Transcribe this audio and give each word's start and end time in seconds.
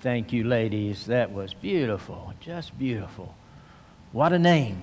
Thank 0.00 0.32
you, 0.32 0.44
ladies. 0.44 1.06
That 1.06 1.32
was 1.32 1.54
beautiful. 1.54 2.32
Just 2.38 2.78
beautiful. 2.78 3.34
What 4.12 4.32
a 4.32 4.38
name. 4.38 4.82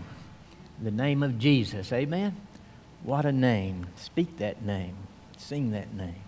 The 0.82 0.92
name 0.92 1.24
of 1.24 1.40
Jesus. 1.40 1.94
Amen. 1.94 2.36
What 3.02 3.26
a 3.26 3.32
name. 3.32 3.88
Speak 3.96 4.40
that 4.40 4.62
name. 4.62 4.98
Sing 5.38 5.72
that 5.72 5.94
name. 5.94 6.22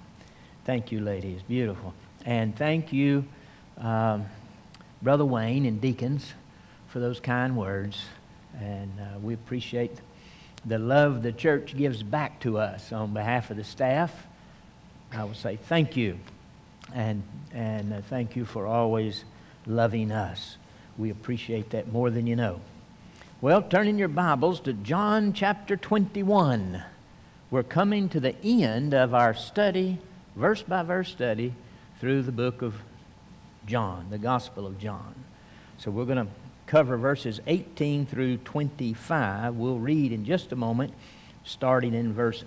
Thank 0.63 0.93
you, 0.93 1.01
ladies. 1.01 1.41
Beautiful. 1.41 1.93
And 2.25 2.55
thank 2.55 2.93
you, 2.93 3.25
um, 3.77 4.25
Brother 5.01 5.25
Wayne 5.25 5.65
and 5.65 5.81
deacons, 5.81 6.33
for 6.87 7.01
those 7.01 7.19
kind 7.19 7.57
words. 7.57 8.05
And 8.57 8.91
uh, 9.01 9.19
we 9.19 9.33
appreciate 9.33 9.97
the 10.65 10.79
love 10.79 11.23
the 11.23 11.33
church 11.33 11.75
gives 11.75 12.03
back 12.03 12.39
to 12.41 12.57
us 12.57 12.93
on 12.93 13.13
behalf 13.13 13.51
of 13.51 13.57
the 13.57 13.65
staff. 13.65 14.13
I 15.11 15.25
will 15.25 15.33
say 15.33 15.57
thank 15.57 15.97
you. 15.97 16.19
And, 16.93 17.23
and 17.53 17.93
uh, 17.93 18.01
thank 18.09 18.35
you 18.35 18.45
for 18.45 18.65
always 18.65 19.25
loving 19.65 20.11
us. 20.11 20.57
We 20.97 21.09
appreciate 21.09 21.71
that 21.71 21.91
more 21.91 22.09
than 22.09 22.27
you 22.27 22.35
know. 22.35 22.61
Well, 23.39 23.61
turn 23.61 23.87
in 23.87 23.97
your 23.97 24.07
Bibles 24.07 24.59
to 24.61 24.73
John 24.73 25.33
chapter 25.33 25.77
21. 25.77 26.83
We're 27.51 27.63
coming 27.63 28.09
to 28.09 28.19
the 28.19 28.35
end 28.43 28.93
of 28.93 29.13
our 29.13 29.33
study, 29.33 29.99
verse 30.35 30.63
by 30.63 30.83
verse 30.83 31.09
study, 31.09 31.53
through 31.99 32.23
the 32.23 32.31
book 32.31 32.61
of 32.61 32.75
John, 33.65 34.07
the 34.09 34.17
Gospel 34.17 34.65
of 34.65 34.79
John. 34.79 35.13
So 35.77 35.91
we're 35.91 36.05
going 36.05 36.25
to 36.25 36.31
cover 36.65 36.97
verses 36.97 37.39
18 37.45 38.05
through 38.05 38.37
25. 38.37 39.55
We'll 39.55 39.77
read 39.77 40.11
in 40.11 40.25
just 40.25 40.51
a 40.51 40.55
moment, 40.55 40.93
starting 41.43 41.93
in 41.93 42.13
verse 42.13 42.43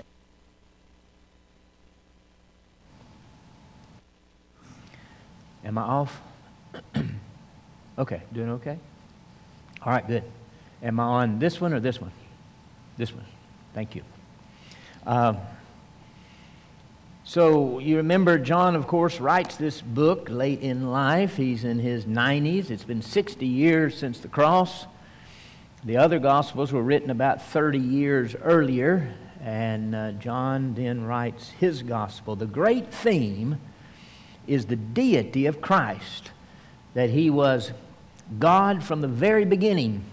Am 5.65 5.79
I 5.79 5.83
off? 5.83 6.21
okay, 7.99 8.23
doing 8.33 8.51
okay? 8.51 8.79
All 9.83 9.93
right, 9.93 10.07
good. 10.07 10.25
Am 10.83 10.99
I 10.99 11.05
on 11.05 11.39
this 11.39 11.61
one 11.61 11.73
or 11.73 11.81
this 11.81 12.01
one? 12.01 12.13
This 12.97 13.13
one. 13.13 13.25
Thank 13.75 13.95
you. 13.95 14.03
Um, 15.07 15.39
so 17.25 17.79
you 17.79 17.99
remember 17.99 18.39
John, 18.39 18.75
of 18.75 18.87
course, 18.87 19.21
writes 19.21 19.57
this 19.57 19.81
book 19.81 20.29
late 20.31 20.61
in 20.61 20.91
life. 20.91 21.37
He's 21.37 21.65
in 21.65 21.79
his 21.79 22.05
90s. 22.05 22.71
It's 22.71 22.85
been 22.85 23.03
60 23.03 23.47
years 23.47 23.97
since 23.97 24.19
the 24.21 24.29
cross. 24.29 24.87
The 25.85 25.97
other 25.97 26.19
Gospels 26.19 26.73
were 26.73 26.83
written 26.83 27.09
about 27.09 27.41
30 27.41 27.79
years 27.79 28.35
earlier, 28.35 29.15
and 29.41 29.95
uh, 29.95 30.13
John 30.13 30.75
then 30.75 31.05
writes 31.05 31.51
his 31.51 31.83
Gospel. 31.83 32.37
The 32.37 32.47
great 32.47 32.93
theme 32.93 33.59
is 34.47 34.67
the 34.67 34.77
deity 34.77 35.47
of 35.47 35.61
Christ, 35.61 36.31
that 36.95 37.11
he 37.11 37.31
was 37.31 37.73
God 38.39 38.83
from 38.83 39.01
the 39.01 39.09
very 39.09 39.45
beginning. 39.45 40.05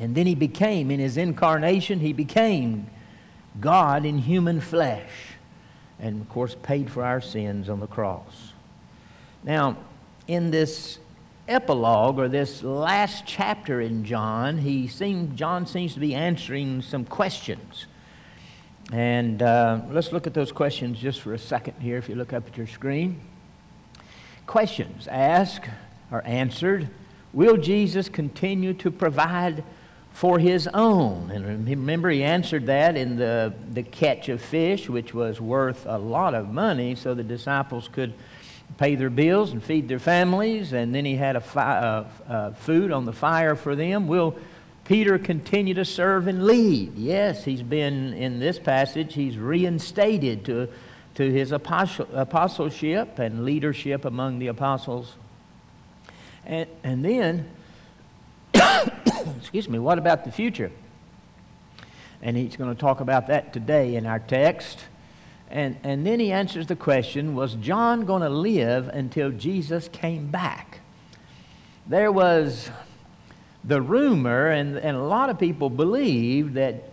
And 0.00 0.14
then 0.14 0.26
he 0.26 0.34
became, 0.34 0.90
in 0.90 1.00
his 1.00 1.16
incarnation, 1.16 2.00
he 2.00 2.12
became 2.12 2.88
God 3.60 4.04
in 4.04 4.18
human 4.18 4.60
flesh. 4.60 5.10
And 5.98 6.20
of 6.20 6.28
course, 6.28 6.54
paid 6.62 6.90
for 6.90 7.04
our 7.04 7.20
sins 7.20 7.68
on 7.68 7.80
the 7.80 7.88
cross. 7.88 8.52
Now, 9.42 9.76
in 10.28 10.50
this 10.52 10.98
epilogue 11.48 12.18
or 12.18 12.28
this 12.28 12.62
last 12.62 13.24
chapter 13.26 13.80
in 13.80 14.04
John, 14.04 14.58
he 14.58 14.86
seemed, 14.86 15.36
John 15.36 15.66
seems 15.66 15.94
to 15.94 16.00
be 16.00 16.14
answering 16.14 16.82
some 16.82 17.04
questions. 17.04 17.86
And 18.92 19.42
uh, 19.42 19.80
let's 19.90 20.12
look 20.12 20.26
at 20.26 20.34
those 20.34 20.50
questions 20.50 20.98
just 20.98 21.20
for 21.20 21.34
a 21.34 21.38
second 21.38 21.74
here 21.80 21.98
if 21.98 22.08
you 22.08 22.14
look 22.14 22.32
up 22.32 22.46
at 22.46 22.56
your 22.56 22.66
screen. 22.66 23.20
Questions 24.46 25.06
asked 25.08 25.68
or 26.10 26.22
answered 26.26 26.88
Will 27.34 27.58
Jesus 27.58 28.08
continue 28.08 28.72
to 28.74 28.90
provide 28.90 29.62
for 30.18 30.40
his 30.40 30.66
own. 30.74 31.30
And 31.30 31.68
remember, 31.68 32.10
he 32.10 32.24
answered 32.24 32.66
that 32.66 32.96
in 32.96 33.14
the, 33.16 33.54
the 33.72 33.84
catch 33.84 34.28
of 34.28 34.42
fish, 34.42 34.88
which 34.88 35.14
was 35.14 35.40
worth 35.40 35.86
a 35.86 35.96
lot 35.96 36.34
of 36.34 36.48
money, 36.48 36.96
so 36.96 37.14
the 37.14 37.22
disciples 37.22 37.86
could 37.86 38.14
pay 38.78 38.96
their 38.96 39.10
bills 39.10 39.52
and 39.52 39.62
feed 39.62 39.86
their 39.86 40.00
families. 40.00 40.72
And 40.72 40.92
then 40.92 41.04
he 41.04 41.14
had 41.14 41.36
a 41.36 41.40
fi- 41.40 41.78
uh, 41.78 42.04
uh, 42.28 42.50
food 42.54 42.90
on 42.90 43.04
the 43.04 43.12
fire 43.12 43.54
for 43.54 43.76
them. 43.76 44.08
Will 44.08 44.36
Peter 44.88 45.18
continue 45.18 45.74
to 45.74 45.84
serve 45.84 46.26
and 46.28 46.46
lead? 46.46 46.96
Yes, 46.96 47.44
he's 47.44 47.62
been 47.62 48.14
in 48.14 48.40
this 48.40 48.58
passage, 48.58 49.12
he's 49.12 49.36
reinstated 49.36 50.46
to, 50.46 50.66
to 51.14 51.30
his 51.30 51.52
apostle, 51.52 52.08
apostleship 52.14 53.18
and 53.18 53.44
leadership 53.44 54.06
among 54.06 54.38
the 54.38 54.46
apostles. 54.46 55.16
And, 56.46 56.66
and 56.82 57.04
then 57.04 57.50
excuse 59.36 59.68
me, 59.68 59.78
what 59.78 59.98
about 59.98 60.24
the 60.24 60.32
future? 60.32 60.72
And 62.22 62.34
he's 62.34 62.56
going 62.56 62.74
to 62.74 62.80
talk 62.80 63.00
about 63.00 63.26
that 63.26 63.52
today 63.52 63.94
in 63.94 64.06
our 64.06 64.18
text. 64.18 64.86
And, 65.50 65.76
and 65.82 66.06
then 66.06 66.18
he 66.18 66.32
answers 66.32 66.66
the 66.66 66.76
question 66.76 67.34
Was 67.34 67.56
John 67.56 68.06
going 68.06 68.22
to 68.22 68.30
live 68.30 68.88
until 68.88 69.32
Jesus 69.32 69.86
came 69.88 70.28
back? 70.28 70.80
There 71.86 72.10
was 72.10 72.70
the 73.64 73.82
rumor, 73.82 74.48
and, 74.48 74.76
and 74.76 74.96
a 74.96 75.02
lot 75.02 75.30
of 75.30 75.38
people 75.38 75.70
believed 75.70 76.54
that 76.54 76.84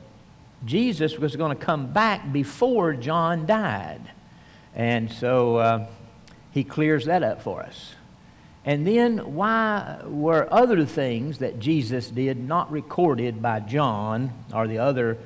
Jesus 0.66 1.18
was 1.18 1.36
going 1.36 1.56
to 1.56 1.64
come 1.64 1.92
back 1.92 2.32
before 2.32 2.94
John 2.94 3.46
died. 3.46 4.02
And 4.74 5.12
so 5.12 5.58
uh, 5.58 5.88
he 6.52 6.64
clears 6.64 7.06
that 7.06 7.24
up 7.24 7.42
for 7.42 7.62
us. 7.62 7.94
And 8.66 8.86
then, 8.86 9.36
why 9.36 10.00
were 10.06 10.52
other 10.52 10.86
things 10.86 11.38
that 11.38 11.60
Jesus 11.60 12.10
did 12.10 12.44
not 12.44 12.72
recorded 12.72 13.42
by 13.42 13.60
John 13.60 14.34
or 14.52 14.68
the 14.68 14.80
other 14.80 15.20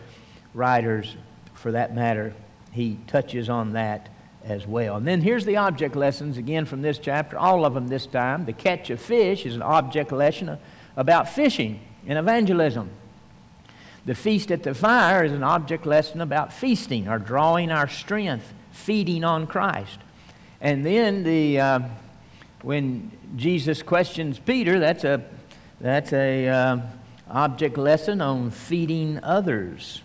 writers 0.54 1.16
for 1.54 1.72
that 1.72 1.96
matter? 1.96 2.34
He 2.74 3.00
touches 3.08 3.50
on 3.50 3.74
that 3.74 4.10
as 4.44 4.68
well. 4.68 4.98
And 4.98 5.08
then 5.08 5.22
here's 5.22 5.46
the 5.46 5.56
object 5.56 5.96
lessons 5.96 6.38
again 6.38 6.66
from 6.66 6.82
this 6.82 6.98
chapter, 6.98 7.38
all 7.38 7.66
of 7.66 7.74
them 7.74 7.88
this 7.88 8.06
time. 8.06 8.46
The 8.46 8.54
catch 8.54 8.90
of 8.90 9.00
fish 9.00 9.46
is 9.46 9.56
an 9.56 9.62
object 9.62 10.12
lesson 10.12 10.58
about 11.00 11.30
fishing 11.30 11.80
and 12.06 12.20
evangelism. 12.20 12.90
The 14.06 14.14
feast 14.14 14.52
at 14.52 14.64
the 14.64 14.74
fire 14.74 15.24
is 15.24 15.32
an 15.32 15.44
object 15.44 15.86
lesson 15.86 16.22
about 16.22 16.52
feasting 16.52 17.08
or 17.08 17.18
drawing 17.18 17.72
our 17.72 17.88
strength, 17.88 18.54
feeding 18.72 19.24
on 19.24 19.48
Christ. 19.48 20.00
And 20.62 20.86
then 20.86 21.24
the. 21.24 21.60
Uh, 21.60 21.80
when 22.62 23.12
Jesus 23.36 23.82
questions 23.82 24.38
Peter, 24.40 24.80
that's 24.80 25.04
a, 25.04 25.24
that's 25.80 26.12
a 26.12 26.48
uh, 26.48 26.78
object 27.30 27.78
lesson 27.78 28.22
on 28.22 28.52
feeding 28.52 29.20
others 29.24 30.02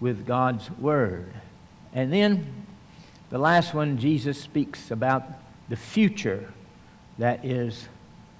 with 0.00 0.26
God's 0.26 0.70
word. 0.72 1.32
And 1.94 2.12
then 2.12 2.66
the 3.30 3.38
last 3.38 3.72
one, 3.72 3.96
Jesus 3.98 4.40
speaks 4.40 4.90
about 4.90 5.22
the 5.68 5.76
future 5.76 6.52
that 7.18 7.44
is, 7.44 7.88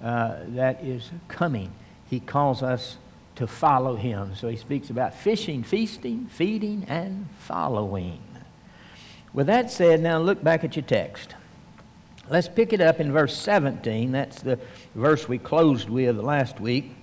uh, 0.03 0.35
that 0.49 0.83
is 0.83 1.09
coming. 1.27 1.71
He 2.09 2.19
calls 2.19 2.61
us 2.61 2.97
to 3.35 3.47
follow 3.47 3.95
him. 3.95 4.35
So 4.35 4.47
he 4.47 4.57
speaks 4.57 4.89
about 4.89 5.13
fishing, 5.13 5.63
feasting, 5.63 6.27
feeding, 6.27 6.85
and 6.87 7.27
following. 7.39 8.21
With 9.33 9.47
that 9.47 9.69
said, 9.69 10.01
now 10.01 10.19
look 10.19 10.43
back 10.43 10.63
at 10.63 10.75
your 10.75 10.85
text. 10.85 11.35
Let's 12.29 12.47
pick 12.47 12.73
it 12.73 12.81
up 12.81 12.99
in 12.99 13.11
verse 13.11 13.35
17. 13.37 14.11
That's 14.11 14.41
the 14.41 14.59
verse 14.95 15.27
we 15.27 15.37
closed 15.37 15.89
with 15.89 16.17
last 16.17 16.59
week. 16.59 16.95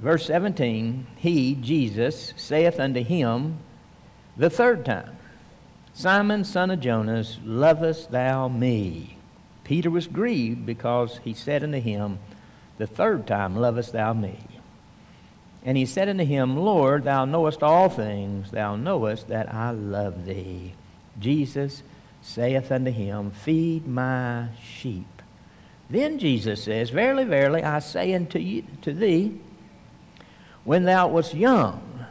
Verse 0.00 0.26
17 0.26 1.06
He, 1.16 1.54
Jesus, 1.54 2.34
saith 2.36 2.80
unto 2.80 3.02
him 3.02 3.58
the 4.36 4.50
third 4.50 4.84
time, 4.84 5.16
Simon, 5.92 6.42
son 6.42 6.72
of 6.72 6.80
Jonas, 6.80 7.38
lovest 7.44 8.10
thou 8.10 8.48
me? 8.48 9.16
Peter 9.62 9.90
was 9.90 10.08
grieved 10.08 10.66
because 10.66 11.20
he 11.22 11.32
said 11.32 11.62
unto 11.62 11.80
him, 11.80 12.18
The 12.78 12.86
third 12.86 13.26
time, 13.26 13.56
lovest 13.56 13.92
thou 13.92 14.12
me? 14.12 14.38
And 15.64 15.78
he 15.78 15.86
said 15.86 16.08
unto 16.08 16.24
him, 16.24 16.56
Lord, 16.56 17.04
thou 17.04 17.24
knowest 17.24 17.62
all 17.62 17.88
things, 17.88 18.50
thou 18.50 18.76
knowest 18.76 19.28
that 19.28 19.52
I 19.52 19.70
love 19.70 20.26
thee. 20.26 20.74
Jesus 21.18 21.82
saith 22.20 22.70
unto 22.70 22.90
him, 22.90 23.30
Feed 23.30 23.86
my 23.86 24.48
sheep. 24.62 25.06
Then 25.88 26.18
Jesus 26.18 26.64
says, 26.64 26.90
Verily, 26.90 27.24
verily, 27.24 27.62
I 27.62 27.78
say 27.78 28.12
unto 28.14 28.38
you, 28.38 28.64
to 28.82 28.92
thee, 28.92 29.40
when 30.64 30.84
thou 30.84 31.08
wast 31.08 31.34
young, 31.34 32.06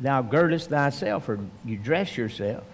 thou 0.00 0.22
girdest 0.22 0.70
thyself, 0.70 1.28
or 1.28 1.38
you 1.64 1.76
dress 1.76 2.16
yourself, 2.16 2.64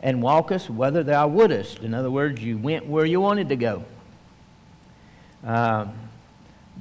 and 0.00 0.22
walkest 0.22 0.68
whither 0.68 1.02
thou 1.02 1.28
wouldest. 1.28 1.78
In 1.78 1.94
other 1.94 2.10
words, 2.10 2.42
you 2.42 2.58
went 2.58 2.86
where 2.86 3.04
you 3.04 3.20
wanted 3.20 3.48
to 3.48 3.56
go. 3.56 3.84
Um, 5.44 5.92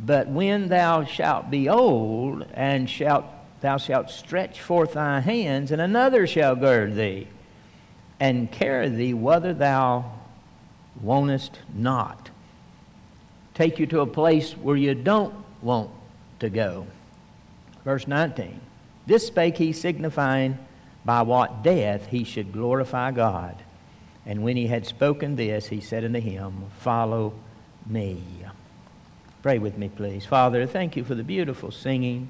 but 0.04 0.28
when 0.28 0.68
thou 0.70 1.04
shalt 1.04 1.52
be 1.52 1.70
old, 1.70 2.46
and 2.54 2.90
shalt 2.90 3.26
thou 3.62 3.78
shalt 3.78 4.10
stretch 4.10 4.60
forth 4.60 4.94
thy 4.94 5.20
hands, 5.20 5.72
and 5.72 5.80
another 5.80 6.26
shall 6.26 6.56
gird 6.56 6.96
thee 6.96 7.28
and 8.20 8.52
carry 8.52 8.90
thee 8.90 9.14
whither 9.14 9.54
thou 9.54 10.12
wantest 11.02 11.60
not. 11.74 12.30
take 13.54 13.80
you 13.80 13.86
to 13.86 14.00
a 14.00 14.08
place 14.08 14.54
where 14.54 14.78
you 14.78 14.96
don't 14.96 15.34
want 15.62 15.90
to 16.40 16.50
go. 16.50 16.88
Verse 17.84 18.08
19 18.08 18.60
This 19.06 19.28
spake 19.28 19.58
he, 19.58 19.72
signifying 19.72 20.58
by 21.06 21.22
what 21.22 21.64
death 21.64 22.08
he 22.08 22.24
should 22.24 22.54
glorify 22.54 23.12
God. 23.12 23.56
And 24.26 24.44
when 24.44 24.56
he 24.56 24.68
had 24.68 24.86
spoken 24.86 25.36
this, 25.36 25.68
he 25.68 25.82
said 25.82 26.06
unto 26.06 26.20
him, 26.20 26.66
Follow 26.80 27.34
me. 27.88 28.41
Pray 29.42 29.58
with 29.58 29.78
me, 29.78 29.90
please. 29.90 30.26
Father, 30.26 30.68
thank 30.68 30.96
you 30.96 31.04
for 31.04 31.16
the 31.16 31.24
beautiful 31.24 31.72
singing. 31.72 32.30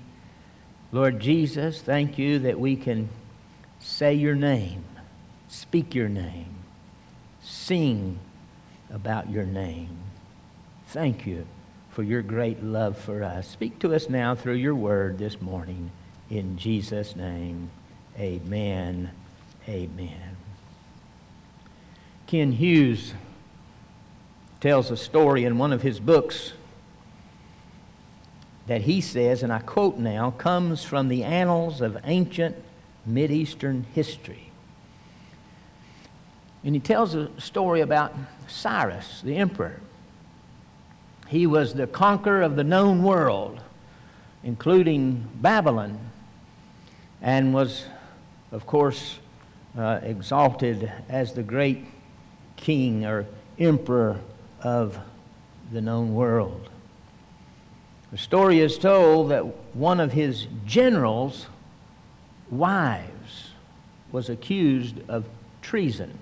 Lord 0.94 1.20
Jesus, 1.20 1.82
thank 1.82 2.18
you 2.18 2.40
that 2.40 2.60
we 2.60 2.76
can 2.76 3.10
say 3.80 4.14
your 4.14 4.36
name, 4.36 4.86
speak 5.48 5.94
your 5.94 6.10
name, 6.10 6.56
sing 7.42 8.20
about 8.90 9.30
your 9.30 9.46
name. 9.46 9.98
Thank 10.88 11.26
you 11.26 11.48
for 11.90 12.04
your 12.04 12.22
great 12.22 12.64
love 12.64 12.98
for 12.98 13.24
us. 13.24 13.48
Speak 13.48 13.80
to 13.80 13.94
us 13.94 14.10
now 14.10 14.36
through 14.36 14.56
your 14.56 14.76
word 14.76 15.18
this 15.18 15.42
morning. 15.42 15.92
In 16.30 16.58
Jesus' 16.58 17.16
name, 17.16 17.72
amen. 18.18 19.12
Amen. 19.68 20.38
Kent 22.28 22.56
Hughes 22.56 23.14
tells 24.62 24.90
a 24.90 24.98
story 24.98 25.44
in 25.44 25.58
one 25.58 25.74
of 25.74 25.82
his 25.82 26.00
books 26.00 26.54
that 28.68 28.82
he 28.82 29.02
says, 29.02 29.44
and 29.44 29.52
I 29.52 29.60
quote 29.60 29.98
now, 29.98 30.32
comes 30.32 30.84
from 30.84 31.08
the 31.08 31.24
annals 31.24 31.82
of 31.82 31.98
ancient 32.04 32.56
Mideastern 33.10 33.86
history. 33.94 34.52
And 36.64 36.76
he 36.76 36.82
tells 36.82 37.16
a 37.16 37.30
story 37.40 37.82
about 37.82 38.14
Cyrus, 38.48 39.22
the 39.22 39.38
emperor. 39.38 39.82
He 41.28 41.48
was 41.48 41.74
the 41.74 41.88
conqueror 41.88 42.42
of 42.42 42.56
the 42.56 42.64
known 42.64 43.04
world, 43.04 43.62
including 44.44 45.28
Babylon, 45.36 46.00
and 47.22 47.54
was, 47.54 47.86
of 48.52 48.66
course, 48.66 49.20
uh, 49.78 50.00
exalted 50.04 50.92
as 51.10 51.34
the 51.34 51.44
great 51.44 51.86
king 52.58 53.06
or 53.06 53.26
emperor 53.58 54.20
of 54.62 55.00
the 55.72 55.82
known 55.82 56.14
world. 56.14 56.71
The 58.12 58.18
story 58.18 58.60
is 58.60 58.78
told 58.78 59.32
that 59.32 59.44
one 59.74 60.02
of 60.02 60.12
his 60.12 60.48
generals' 60.66 61.48
wives 62.50 63.52
was 64.12 64.30
accused 64.30 64.98
of 65.08 65.26
treason. 65.62 66.20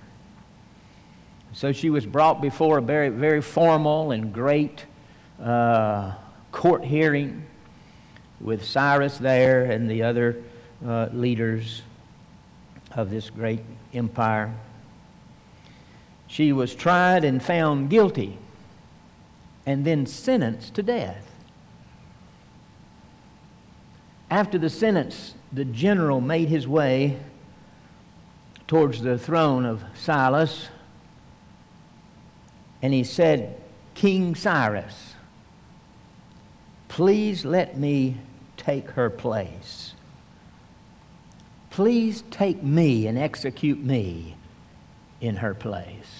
So 1.53 1.71
she 1.71 1.89
was 1.89 2.05
brought 2.05 2.41
before 2.41 2.77
a 2.77 2.81
very, 2.81 3.09
very 3.09 3.41
formal 3.41 4.11
and 4.11 4.31
great 4.31 4.85
uh, 5.41 6.13
court 6.51 6.85
hearing 6.85 7.45
with 8.39 8.63
Cyrus 8.63 9.17
there 9.17 9.63
and 9.63 9.89
the 9.89 10.03
other 10.03 10.43
uh, 10.85 11.07
leaders 11.11 11.81
of 12.91 13.09
this 13.09 13.31
great 13.31 13.63
empire. 13.93 14.53
She 16.27 16.53
was 16.53 16.75
tried 16.75 17.23
and 17.23 17.41
found 17.41 17.89
guilty 17.89 18.37
and 19.65 19.85
then 19.85 20.05
sentenced 20.05 20.75
to 20.75 20.83
death. 20.83 21.28
After 24.29 24.57
the 24.59 24.69
sentence, 24.69 25.33
the 25.51 25.65
general 25.65 26.21
made 26.21 26.49
his 26.49 26.67
way 26.67 27.17
towards 28.67 29.01
the 29.01 29.17
throne 29.17 29.65
of 29.65 29.83
Cyrus, 29.95 30.69
and 32.81 32.93
he 32.93 33.03
said, 33.03 33.59
King 33.95 34.35
Cyrus, 34.35 35.15
please 36.87 37.43
let 37.43 37.77
me 37.77 38.17
take 38.57 38.91
her 38.91 39.09
place. 39.09 39.93
Please 41.71 42.23
take 42.29 42.61
me 42.61 43.07
and 43.07 43.17
execute 43.17 43.79
me 43.79 44.35
in 45.19 45.37
her 45.37 45.55
place. 45.55 46.18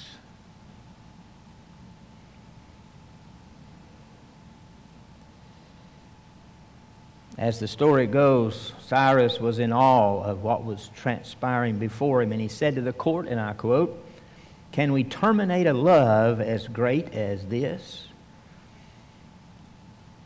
As 7.40 7.58
the 7.58 7.70
story 7.70 8.06
goes, 8.06 8.74
Cyrus 8.82 9.40
was 9.40 9.60
in 9.60 9.72
awe 9.72 10.22
of 10.22 10.44
what 10.44 10.66
was 10.66 10.90
transpiring 10.94 11.80
before 11.80 12.22
him, 12.22 12.34
and 12.34 12.42
he 12.42 12.50
said 12.50 12.76
to 12.76 12.82
the 12.82 12.92
court, 12.92 13.30
and 13.30 13.40
I 13.40 13.54
quote, 13.54 13.98
Can 14.74 14.92
we 14.92 15.06
terminate 15.06 15.66
a 15.66 15.72
love 15.72 16.42
as 16.42 16.68
great 16.68 17.14
as 17.14 17.46
this? 17.46 18.10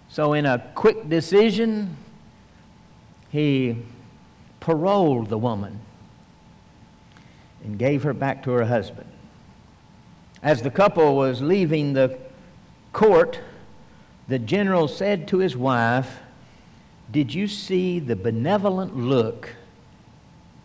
So, 0.09 0.33
in 0.33 0.47
a 0.47 0.57
quick 0.73 1.07
decision, 1.07 1.97
he 3.29 3.77
paroled 4.59 5.29
the 5.29 5.37
woman 5.37 5.81
and 7.63 7.77
gave 7.77 8.01
her 8.01 8.13
back 8.13 8.41
to 8.45 8.51
her 8.53 8.65
husband. 8.65 9.11
As 10.41 10.63
the 10.63 10.71
couple 10.71 11.15
was 11.15 11.43
leaving 11.43 11.93
the 11.93 12.17
court, 12.91 13.39
the 14.27 14.39
general 14.39 14.87
said 14.87 15.27
to 15.27 15.37
his 15.37 15.55
wife, 15.55 16.21
did 17.11 17.33
you 17.33 17.47
see 17.47 17.99
the 17.99 18.15
benevolent 18.15 18.95
look 18.95 19.55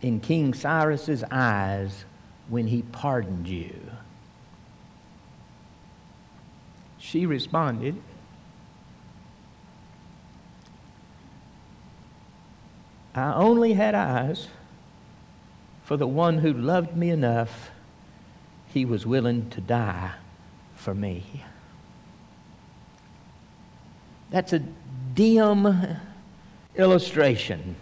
in 0.01 0.21
King 0.21 0.55
Cyrus's 0.55 1.25
eyes 1.31 2.05
when 2.49 2.69
he 2.69 2.83
pardoned 2.83 3.49
you? 3.49 3.75
She 6.99 7.27
responded, 7.27 8.01
I 13.15 13.35
only 13.35 13.73
had 13.73 13.95
eyes 13.95 14.49
for 15.89 15.97
the 15.97 16.07
one 16.07 16.37
who 16.37 16.53
loved 16.53 16.95
me 16.95 17.09
enough, 17.09 17.71
he 18.67 18.85
was 18.85 19.07
willing 19.07 19.49
to 19.49 19.59
die 19.59 20.13
for 20.75 20.95
me. 20.95 21.43
That's 24.29 24.53
a 24.53 24.59
dim 24.59 25.97
illustration 26.79 27.75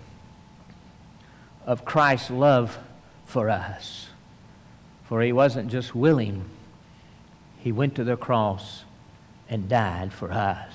of 1.67 1.85
Christ's 1.85 2.31
love 2.31 2.79
for 3.27 3.51
us. 3.51 4.09
For 5.05 5.23
he 5.23 5.33
wasn't 5.33 5.71
just 5.71 5.95
willing, 5.95 6.45
he 7.59 7.71
went 7.71 7.95
to 7.97 8.05
the 8.05 8.17
cross 8.17 8.85
and 9.49 9.69
died 9.69 10.13
for 10.13 10.33
us. 10.33 10.73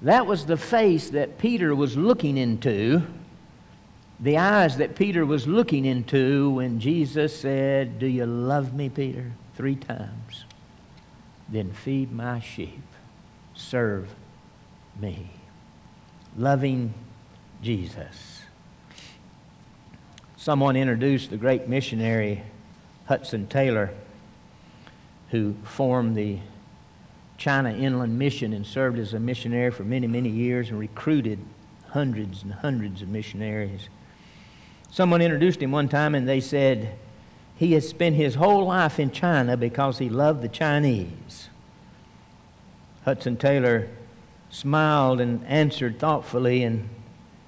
That 0.00 0.26
was 0.26 0.46
the 0.46 0.56
face 0.56 1.10
that 1.10 1.38
Peter 1.38 1.74
was 1.74 1.96
looking 1.96 2.36
into, 2.36 3.02
the 4.18 4.38
eyes 4.38 4.78
that 4.78 4.96
Peter 4.96 5.26
was 5.26 5.46
looking 5.46 5.84
into 5.84 6.50
when 6.50 6.80
Jesus 6.80 7.38
said, 7.38 7.98
Do 7.98 8.06
you 8.06 8.24
love 8.24 8.72
me, 8.72 8.88
Peter? 8.88 9.32
Three 9.54 9.76
times. 9.76 10.44
Then 11.48 11.72
feed 11.72 12.12
my 12.12 12.40
sheep, 12.40 12.82
serve 13.54 14.14
me 14.98 15.30
loving 16.36 16.94
Jesus. 17.62 18.42
Someone 20.36 20.76
introduced 20.76 21.30
the 21.30 21.36
great 21.36 21.68
missionary 21.68 22.42
Hudson 23.06 23.46
Taylor, 23.46 23.90
who 25.30 25.54
formed 25.64 26.16
the 26.16 26.38
China 27.38 27.72
Inland 27.72 28.18
Mission 28.18 28.52
and 28.52 28.66
served 28.66 28.98
as 28.98 29.14
a 29.14 29.20
missionary 29.20 29.70
for 29.70 29.84
many, 29.84 30.06
many 30.06 30.28
years 30.28 30.70
and 30.70 30.78
recruited 30.78 31.38
hundreds 31.90 32.42
and 32.42 32.52
hundreds 32.52 33.02
of 33.02 33.08
missionaries. 33.08 33.88
Someone 34.90 35.22
introduced 35.22 35.60
him 35.60 35.72
one 35.72 35.88
time 35.88 36.14
and 36.14 36.28
they 36.28 36.40
said, 36.40 36.96
he 37.56 37.72
has 37.74 37.88
spent 37.88 38.16
his 38.16 38.34
whole 38.34 38.66
life 38.66 38.98
in 38.98 39.10
China 39.10 39.56
because 39.56 39.98
he 39.98 40.08
loved 40.08 40.42
the 40.42 40.48
Chinese. 40.48 41.48
Hudson 43.04 43.36
Taylor 43.36 43.88
smiled 44.52 45.18
and 45.20 45.44
answered 45.46 45.98
thoughtfully, 45.98 46.62
and 46.62 46.88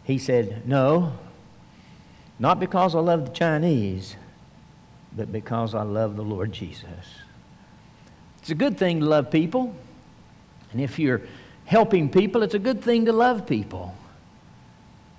he 0.02 0.18
said, 0.18 0.66
No, 0.66 1.12
not 2.38 2.58
because 2.58 2.96
I 2.96 2.98
love 2.98 3.26
the 3.26 3.32
Chinese, 3.32 4.16
but 5.14 5.30
because 5.30 5.74
I 5.74 5.82
love 5.82 6.16
the 6.16 6.22
Lord 6.22 6.52
Jesus. 6.52 6.88
It's 8.40 8.50
a 8.50 8.54
good 8.54 8.76
thing 8.76 9.00
to 9.00 9.06
love 9.06 9.30
people. 9.30 9.74
And 10.72 10.80
if 10.80 10.98
you're 10.98 11.22
helping 11.66 12.10
people, 12.10 12.42
it's 12.42 12.54
a 12.54 12.58
good 12.58 12.82
thing 12.82 13.04
to 13.04 13.12
love 13.12 13.46
people. 13.46 13.94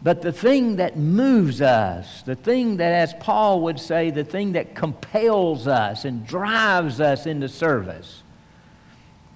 But 0.02 0.22
the 0.22 0.34
thing 0.34 0.76
that 0.76 0.98
moves 0.98 1.62
us, 1.62 2.24
the 2.24 2.36
thing 2.36 2.78
that, 2.78 2.92
as 2.92 3.14
Paul 3.20 3.62
would 3.62 3.80
say, 3.80 4.12
the 4.12 4.24
thing 4.24 4.52
that 4.52 4.76
compels 4.76 5.68
us 5.68 6.04
and 6.04 6.28
drives 6.28 7.00
us 7.00 7.26
into 7.26 7.48
service 7.48 8.22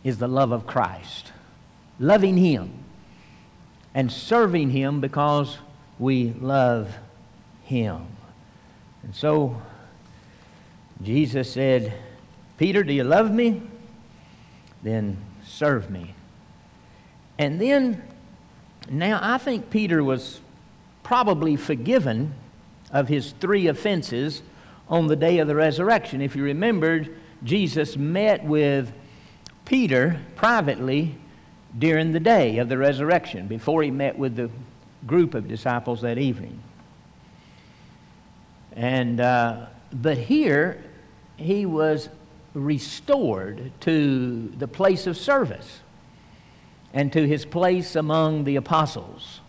is 0.03 0.17
the 0.17 0.27
love 0.27 0.51
of 0.51 0.67
Christ 0.67 1.31
loving 1.99 2.37
Him 2.37 2.71
and 3.93 4.11
serving 4.11 4.71
Him 4.71 5.01
because 5.01 5.57
we 5.97 6.33
love 6.39 6.95
Him. 7.63 8.07
And 9.03 9.15
so 9.15 9.61
Jesus 11.01 11.53
said, 11.53 11.93
Peter, 12.57 12.83
do 12.83 12.93
you 12.93 13.03
love 13.03 13.31
me? 13.31 13.61
Then 14.83 15.17
serve 15.43 15.89
me. 15.89 16.13
And 17.37 17.59
then, 17.59 18.03
now 18.89 19.19
I 19.21 19.37
think 19.37 19.69
Peter 19.69 20.03
was 20.03 20.41
probably 21.03 21.55
forgiven 21.55 22.33
of 22.91 23.07
his 23.07 23.31
three 23.39 23.67
offenses 23.67 24.41
on 24.89 25.07
the 25.07 25.15
day 25.15 25.39
of 25.39 25.47
the 25.47 25.55
resurrection. 25.55 26.21
If 26.21 26.35
you 26.35 26.43
remembered, 26.43 27.15
Jesus 27.43 27.95
met 27.95 28.43
with 28.43 28.91
Peter 29.63 30.19
privately 30.35 31.15
during 31.77 32.11
the 32.11 32.19
day 32.19 32.57
of 32.57 32.69
the 32.69 32.77
resurrection 32.77 33.47
before 33.47 33.83
he 33.83 33.91
met 33.91 34.17
with 34.17 34.35
the 34.35 34.49
group 35.05 35.33
of 35.33 35.47
disciples 35.47 36.01
that 36.01 36.17
evening. 36.17 36.61
And, 38.73 39.19
uh, 39.19 39.67
but 39.91 40.17
here, 40.17 40.83
he 41.37 41.65
was 41.65 42.09
restored 42.53 43.71
to 43.81 44.51
the 44.57 44.67
place 44.67 45.07
of 45.07 45.15
service 45.15 45.79
and 46.93 47.13
to 47.13 47.27
his 47.27 47.45
place 47.45 47.95
among 47.95 48.43
the 48.43 48.55
apostles 48.55 49.41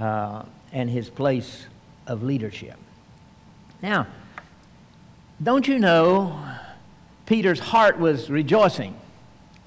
uh, 0.00 0.42
and 0.72 0.90
his 0.90 1.08
place 1.08 1.66
of 2.06 2.22
leadership. 2.22 2.76
Now, 3.80 4.06
don't 5.42 5.66
you 5.68 5.78
know 5.78 6.40
Peter's 7.26 7.60
heart 7.60 7.98
was 7.98 8.30
rejoicing? 8.30 8.96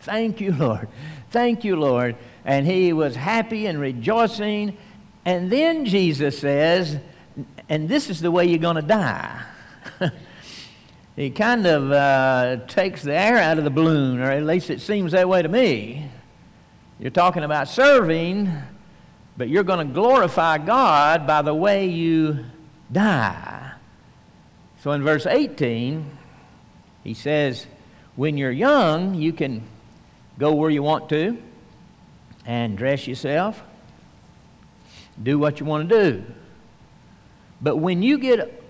Thank 0.02 0.42
you, 0.42 0.54
Lord. 0.54 0.88
Thank 1.30 1.64
you, 1.64 1.76
Lord. 1.76 2.16
And 2.46 2.66
he 2.66 2.94
was 2.94 3.16
happy 3.16 3.66
and 3.66 3.80
rejoicing. 3.80 4.78
And 5.26 5.52
then 5.52 5.86
Jesus 5.86 6.40
says, 6.40 7.00
and 7.70 7.90
this 7.90 8.10
is 8.10 8.22
the 8.22 8.32
way 8.32 8.46
you're 8.46 8.60
going 8.60 8.78
to 8.78 8.82
die. 8.82 9.42
he 11.16 11.30
kind 11.30 11.66
of 11.68 11.92
uh, 11.92 12.66
takes 12.68 13.04
the 13.04 13.14
air 13.14 13.38
out 13.38 13.58
of 13.58 13.64
the 13.64 13.70
balloon, 13.70 14.20
or 14.20 14.32
at 14.32 14.44
least 14.44 14.70
it 14.70 14.82
seems 14.82 15.12
that 15.12 15.28
way 15.28 15.42
to 15.42 15.50
me. 15.50 16.10
You're 17.00 17.12
talking 17.12 17.44
about 17.44 17.68
serving, 17.68 18.52
but 19.36 19.50
you're 19.50 19.64
going 19.64 19.86
to 19.86 19.94
glorify 19.94 20.58
God 20.58 21.28
by 21.28 21.42
the 21.42 21.54
way 21.54 21.88
you 21.88 22.46
die. 22.92 23.74
So 24.82 24.92
in 24.92 25.04
verse 25.04 25.26
18, 25.26 26.10
he 27.04 27.14
says, 27.14 27.68
When 28.16 28.38
you're 28.38 28.52
young, 28.52 29.16
you 29.16 29.34
can 29.34 29.64
go 30.38 30.54
where 30.54 30.70
you 30.70 30.84
want 30.84 31.10
to 31.10 31.38
and 32.46 32.78
dress 32.78 33.08
yourself, 33.08 33.62
do 35.22 35.38
what 35.38 35.60
you 35.60 35.66
want 35.66 35.90
to 35.90 36.12
do. 36.12 36.24
But 37.62 37.78
when 37.78 38.04
you 38.04 38.18
get 38.18 38.64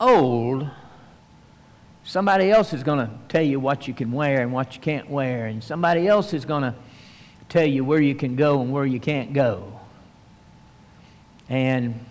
old, 0.00 0.68
somebody 2.04 2.50
else 2.50 2.72
is 2.72 2.82
going 2.82 2.98
to 3.00 3.10
tell 3.28 3.42
you 3.42 3.60
what 3.60 3.88
you 3.88 3.94
can 3.94 4.12
wear 4.12 4.42
and 4.42 4.52
what 4.52 4.74
you 4.74 4.80
can't 4.80 5.10
wear, 5.10 5.46
and 5.46 5.62
somebody 5.62 6.06
else 6.06 6.32
is 6.32 6.44
going 6.44 6.62
to 6.62 6.74
tell 7.48 7.66
you 7.66 7.84
where 7.84 8.00
you 8.00 8.14
can 8.14 8.36
go 8.36 8.60
and 8.60 8.72
where 8.72 8.86
you 8.86 9.00
can't 9.00 9.32
go. 9.32 9.80
And, 11.48 12.04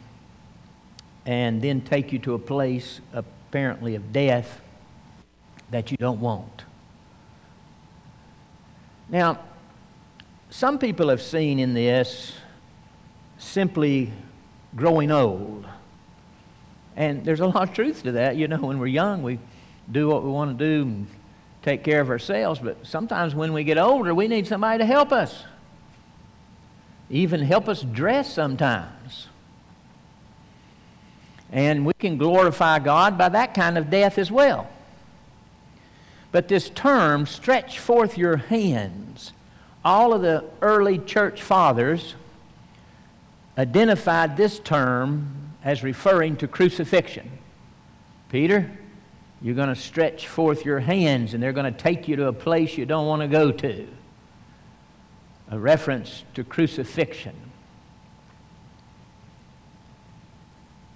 and 1.25 1.62
then 1.62 1.81
take 1.81 2.13
you 2.13 2.19
to 2.19 2.36
a 2.36 2.39
place 2.39 3.00
apparently 3.13 3.95
of 3.95 4.13
death 4.13 4.62
that 5.71 5.89
you 5.89 5.98
don't 5.98 6.19
want. 6.19 6.65
Now, 9.11 9.39
some 10.49 10.79
people 10.79 11.09
have 11.09 11.21
seen 11.21 11.59
in 11.59 11.73
this 11.73 12.33
simply 13.37 14.11
growing 14.75 15.11
old. 15.11 15.65
And 16.95 17.25
there's 17.25 17.41
a 17.41 17.47
lot 17.47 17.69
of 17.69 17.75
truth 17.75 18.03
to 18.03 18.13
that. 18.13 18.37
You 18.37 18.47
know, 18.47 18.57
when 18.57 18.79
we're 18.79 18.87
young, 18.87 19.21
we 19.21 19.39
do 19.91 20.07
what 20.07 20.23
we 20.23 20.29
want 20.29 20.57
to 20.57 20.65
do 20.65 20.83
and 20.83 21.07
take 21.61 21.83
care 21.83 21.99
of 21.99 22.09
ourselves. 22.09 22.61
But 22.61 22.85
sometimes 22.87 23.35
when 23.35 23.51
we 23.51 23.65
get 23.65 23.77
older, 23.77 24.15
we 24.15 24.29
need 24.29 24.47
somebody 24.47 24.77
to 24.77 24.85
help 24.85 25.11
us, 25.11 25.43
even 27.09 27.41
help 27.41 27.67
us 27.67 27.81
dress 27.81 28.33
sometimes. 28.33 29.27
And 31.51 31.85
we 31.85 31.93
can 31.93 32.17
glorify 32.17 32.79
God 32.79 33.17
by 33.17 33.27
that 33.27 33.53
kind 33.53 33.77
of 33.77 33.89
death 33.89 34.17
as 34.17 34.31
well. 34.31 34.69
But 36.31 36.47
this 36.47 36.69
term, 36.69 37.25
stretch 37.25 37.79
forth 37.79 38.17
your 38.17 38.38
hands, 38.38 39.33
all 39.83 40.13
of 40.13 40.21
the 40.21 40.45
early 40.61 40.97
church 41.00 41.41
fathers 41.41 42.15
identified 43.57 44.38
this 44.38 44.59
term 44.59 45.53
as 45.63 45.83
referring 45.83 46.38
to 46.38 46.47
crucifixion. 46.47 47.29
Peter, 48.29 48.71
you're 49.41 49.55
going 49.55 49.69
to 49.69 49.75
stretch 49.75 50.27
forth 50.27 50.65
your 50.65 50.79
hands 50.79 51.33
and 51.33 51.41
they're 51.41 51.51
going 51.51 51.71
to 51.71 51.79
take 51.79 52.07
you 52.07 52.15
to 52.15 52.27
a 52.27 52.33
place 52.33 52.77
you 52.77 52.85
don't 52.85 53.07
want 53.07 53.21
to 53.21 53.27
go 53.27 53.51
to. 53.51 53.88
A 55.50 55.59
reference 55.59 56.23
to 56.35 56.43
crucifixion. 56.43 57.35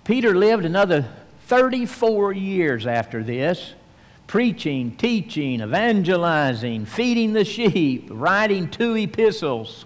Peter 0.06 0.36
lived 0.36 0.64
another 0.64 1.10
34 1.48 2.32
years 2.34 2.88
after 2.88 3.24
this, 3.24 3.74
preaching, 4.28 4.96
teaching, 4.96 5.62
evangelizing, 5.62 6.86
feeding 6.86 7.34
the 7.34 7.46
sheep, 7.46 8.08
writing 8.10 8.70
two 8.70 8.96
epistles 8.96 9.86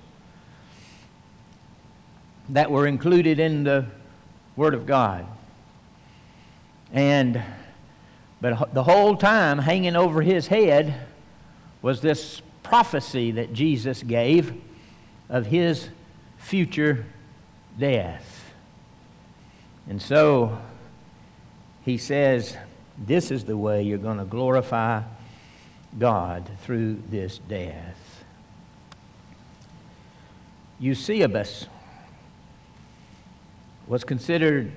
that 2.50 2.72
were 2.72 2.88
included 2.88 3.40
in 3.40 3.64
the 3.64 3.86
Word 4.56 4.74
of 4.74 4.86
God. 4.86 5.26
And, 6.92 7.42
but 8.42 8.74
the 8.74 8.84
whole 8.84 9.16
time 9.16 9.60
hanging 9.60 9.96
over 9.96 10.22
his 10.22 10.48
head 10.48 11.08
was 11.82 12.02
this 12.02 12.42
prophecy 12.64 13.32
that 13.32 13.54
Jesus 13.54 14.04
gave 14.04 14.54
of 15.30 15.46
his 15.46 15.90
future 16.38 17.06
death. 17.78 18.54
And 19.88 20.02
so 20.02 20.60
he 21.84 21.98
says, 21.98 22.58
This 23.06 23.32
is 23.32 23.46
the 23.46 23.58
way 23.58 23.82
you're 23.84 23.98
going 23.98 24.18
to 24.18 24.26
glorify 24.26 25.04
God 25.98 26.50
through 26.64 27.02
this 27.10 27.38
death. 27.38 28.24
Eusebius 30.80 31.68
was 33.88 34.04
considered 34.04 34.72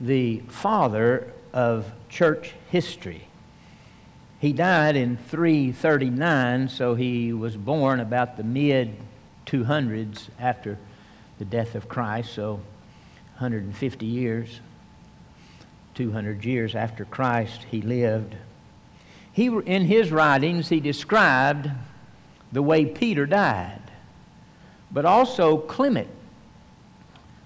the 0.00 0.38
father 0.48 1.32
of 1.52 1.90
church 2.08 2.54
history. 2.70 3.26
He 4.38 4.52
died 4.52 4.96
in 4.96 5.16
339, 5.16 6.68
so 6.68 6.94
he 6.94 7.32
was 7.32 7.56
born 7.56 8.00
about 8.00 8.36
the 8.36 8.44
mid 8.44 8.96
200s 9.46 10.28
after 10.38 10.78
the 11.38 11.44
death 11.44 11.74
of 11.74 11.88
Christ, 11.88 12.32
so 12.32 12.54
150 13.38 14.06
years, 14.06 14.60
200 15.94 16.44
years 16.44 16.74
after 16.74 17.04
Christ 17.04 17.66
he 17.70 17.82
lived. 17.82 18.36
He, 19.32 19.46
in 19.46 19.84
his 19.84 20.10
writings, 20.10 20.68
he 20.68 20.80
described 20.80 21.70
the 22.52 22.62
way 22.62 22.84
Peter 22.84 23.26
died, 23.26 23.82
but 24.90 25.04
also 25.04 25.56
Clement 25.56 26.08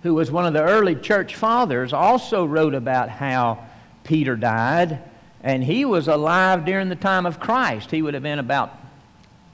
who 0.04 0.14
was 0.14 0.30
one 0.30 0.44
of 0.44 0.52
the 0.52 0.62
early 0.62 0.94
church 0.94 1.34
fathers, 1.34 1.94
also 1.94 2.44
wrote 2.44 2.74
about 2.74 3.08
how 3.08 3.64
Peter 4.04 4.36
died, 4.36 5.02
and 5.42 5.64
he 5.64 5.86
was 5.86 6.08
alive 6.08 6.66
during 6.66 6.90
the 6.90 6.94
time 6.94 7.24
of 7.24 7.40
Christ. 7.40 7.90
He 7.90 8.02
would 8.02 8.12
have 8.12 8.22
been 8.22 8.38
about 8.38 8.78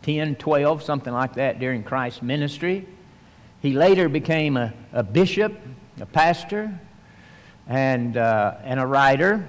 10, 0.03 0.35
12, 0.35 0.83
something 0.83 1.13
like 1.13 1.35
that 1.35 1.61
during 1.61 1.85
Christ's 1.85 2.21
ministry. 2.21 2.85
He 3.63 3.75
later 3.75 4.09
became 4.09 4.57
a, 4.57 4.75
a 4.93 5.05
bishop, 5.05 5.57
a 6.01 6.07
pastor, 6.07 6.81
and, 7.67 8.17
uh, 8.17 8.57
and 8.65 8.81
a 8.81 8.87
writer. 8.87 9.47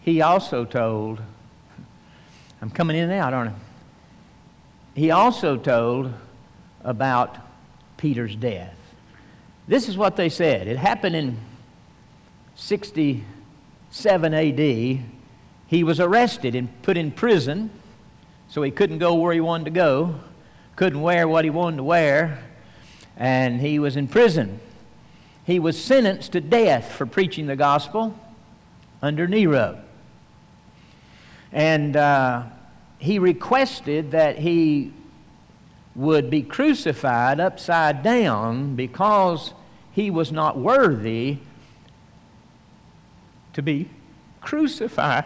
He 0.00 0.22
also 0.22 0.64
told, 0.64 1.20
I'm 2.62 2.70
coming 2.70 2.96
in 2.96 3.04
and 3.04 3.12
out, 3.12 3.34
aren't 3.34 3.50
I? 3.50 3.54
He 4.94 5.10
also 5.10 5.56
told 5.56 6.12
about 6.82 7.36
Peter's 7.96 8.34
death. 8.34 8.74
This 9.68 9.88
is 9.88 9.96
what 9.98 10.16
they 10.16 10.30
said. 10.30 10.66
It 10.66 10.78
happened 10.78 11.14
in 11.14 11.36
67 12.56 14.34
AD. 14.34 14.58
He 15.66 15.84
was 15.84 16.00
arrested 16.00 16.54
and 16.54 16.82
put 16.82 16.96
in 16.96 17.10
prison, 17.12 17.70
so 18.48 18.62
he 18.62 18.70
couldn't 18.70 18.98
go 18.98 19.14
where 19.14 19.34
he 19.34 19.40
wanted 19.40 19.64
to 19.64 19.70
go, 19.70 20.18
couldn't 20.74 21.02
wear 21.02 21.28
what 21.28 21.44
he 21.44 21.50
wanted 21.50 21.76
to 21.76 21.84
wear, 21.84 22.42
and 23.18 23.60
he 23.60 23.78
was 23.80 23.96
in 23.96 24.06
prison. 24.06 24.60
He 25.44 25.58
was 25.58 25.82
sentenced 25.82 26.32
to 26.32 26.40
death 26.40 26.92
for 26.92 27.04
preaching 27.04 27.46
the 27.46 27.56
gospel 27.56 28.18
under 29.02 29.26
Nero. 29.26 29.80
And 31.52 31.96
uh, 31.96 32.44
he 32.98 33.18
requested 33.18 34.12
that 34.12 34.38
he 34.38 34.92
would 35.94 36.30
be 36.30 36.42
crucified 36.42 37.40
upside 37.40 38.04
down 38.04 38.76
because 38.76 39.52
he 39.92 40.10
was 40.10 40.30
not 40.30 40.56
worthy 40.56 41.38
to 43.54 43.62
be 43.62 43.88
crucified 44.40 45.24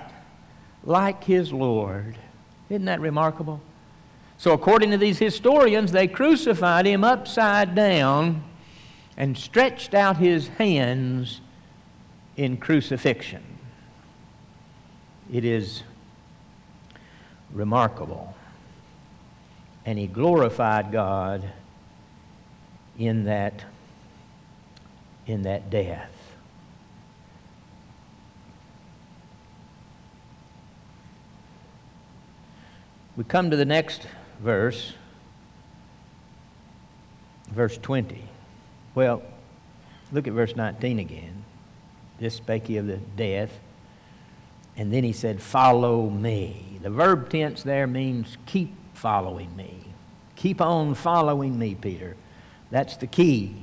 like 0.82 1.24
his 1.24 1.52
Lord. 1.52 2.16
Isn't 2.70 2.86
that 2.86 3.00
remarkable? 3.00 3.60
So, 4.42 4.50
according 4.50 4.90
to 4.90 4.98
these 4.98 5.20
historians, 5.20 5.92
they 5.92 6.08
crucified 6.08 6.84
him 6.84 7.04
upside 7.04 7.76
down 7.76 8.42
and 9.16 9.38
stretched 9.38 9.94
out 9.94 10.16
his 10.16 10.48
hands 10.48 11.40
in 12.36 12.56
crucifixion. 12.56 13.44
It 15.32 15.44
is 15.44 15.84
remarkable. 17.52 18.34
And 19.86 19.96
he 19.96 20.08
glorified 20.08 20.90
God 20.90 21.48
in 22.98 23.26
that, 23.26 23.64
in 25.24 25.42
that 25.42 25.70
death. 25.70 26.10
We 33.16 33.22
come 33.22 33.52
to 33.52 33.56
the 33.56 33.64
next 33.64 34.08
verse, 34.42 34.92
verse 37.50 37.78
20. 37.78 38.22
Well, 38.94 39.22
look 40.10 40.26
at 40.26 40.32
verse 40.32 40.56
19 40.56 40.98
again. 40.98 41.44
This 42.18 42.34
spake 42.34 42.66
he 42.66 42.76
of 42.76 42.86
the 42.86 42.98
death. 43.16 43.58
And 44.76 44.92
then 44.92 45.04
he 45.04 45.12
said, 45.12 45.40
Follow 45.40 46.08
me. 46.08 46.78
The 46.82 46.90
verb 46.90 47.30
tense 47.30 47.62
there 47.62 47.86
means 47.86 48.36
keep 48.46 48.74
following 48.94 49.54
me. 49.56 49.84
Keep 50.36 50.60
on 50.60 50.94
following 50.94 51.58
me, 51.58 51.74
Peter. 51.74 52.16
That's 52.70 52.96
the 52.96 53.06
key. 53.06 53.62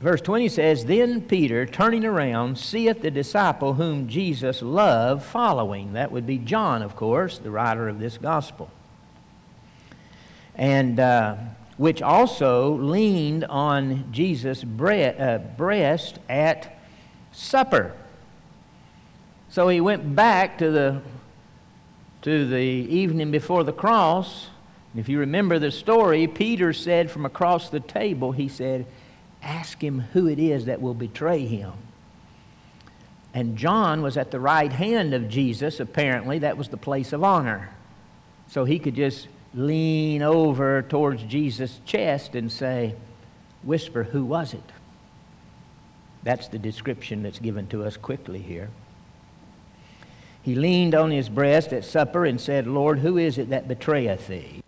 Verse 0.00 0.20
20 0.20 0.48
says, 0.50 0.84
Then 0.84 1.22
Peter, 1.22 1.64
turning 1.64 2.04
around, 2.04 2.58
seeth 2.58 3.00
the 3.00 3.10
disciple 3.10 3.74
whom 3.74 4.08
Jesus 4.08 4.60
loved 4.60 5.24
following. 5.24 5.94
That 5.94 6.12
would 6.12 6.26
be 6.26 6.38
John, 6.38 6.82
of 6.82 6.94
course, 6.94 7.38
the 7.38 7.50
writer 7.50 7.88
of 7.88 7.98
this 7.98 8.18
gospel. 8.18 8.70
And 10.56 10.98
uh, 10.98 11.36
which 11.76 12.00
also 12.00 12.74
leaned 12.74 13.44
on 13.44 14.10
Jesus' 14.10 14.64
bre- 14.64 15.12
uh, 15.18 15.38
breast 15.38 16.18
at 16.28 16.78
supper. 17.32 17.92
So 19.50 19.68
he 19.68 19.80
went 19.80 20.14
back 20.14 20.58
to 20.58 20.70
the, 20.70 21.00
to 22.22 22.46
the 22.48 22.56
evening 22.56 23.30
before 23.30 23.64
the 23.64 23.72
cross. 23.72 24.48
If 24.94 25.08
you 25.08 25.18
remember 25.18 25.58
the 25.58 25.70
story, 25.70 26.26
Peter 26.26 26.72
said 26.72 27.10
from 27.10 27.26
across 27.26 27.68
the 27.68 27.80
table, 27.80 28.32
he 28.32 28.48
said, 28.48 28.86
Ask 29.42 29.82
him 29.82 30.00
who 30.12 30.26
it 30.26 30.38
is 30.38 30.64
that 30.64 30.80
will 30.80 30.94
betray 30.94 31.46
him. 31.46 31.72
And 33.34 33.58
John 33.58 34.00
was 34.00 34.16
at 34.16 34.30
the 34.30 34.40
right 34.40 34.72
hand 34.72 35.12
of 35.12 35.28
Jesus, 35.28 35.78
apparently. 35.78 36.38
That 36.38 36.56
was 36.56 36.68
the 36.68 36.78
place 36.78 37.12
of 37.12 37.22
honor. 37.22 37.70
So 38.48 38.64
he 38.64 38.78
could 38.78 38.94
just 38.94 39.28
lean 39.56 40.22
over 40.22 40.82
towards 40.82 41.22
Jesus' 41.24 41.80
chest 41.84 42.34
and 42.34 42.52
say, 42.52 42.94
Whisper, 43.62 44.04
who 44.04 44.24
was 44.24 44.54
it? 44.54 44.70
That's 46.22 46.48
the 46.48 46.58
description 46.58 47.22
that's 47.22 47.38
given 47.38 47.66
to 47.68 47.84
us 47.84 47.96
quickly 47.96 48.40
here. 48.40 48.68
He 50.42 50.54
leaned 50.54 50.94
on 50.94 51.10
his 51.10 51.28
breast 51.28 51.72
at 51.72 51.84
supper 51.84 52.24
and 52.24 52.40
said, 52.40 52.66
Lord, 52.66 53.00
who 53.00 53.16
is 53.16 53.38
it 53.38 53.50
that 53.50 53.66
betrayeth 53.66 54.28
thee? 54.28 54.62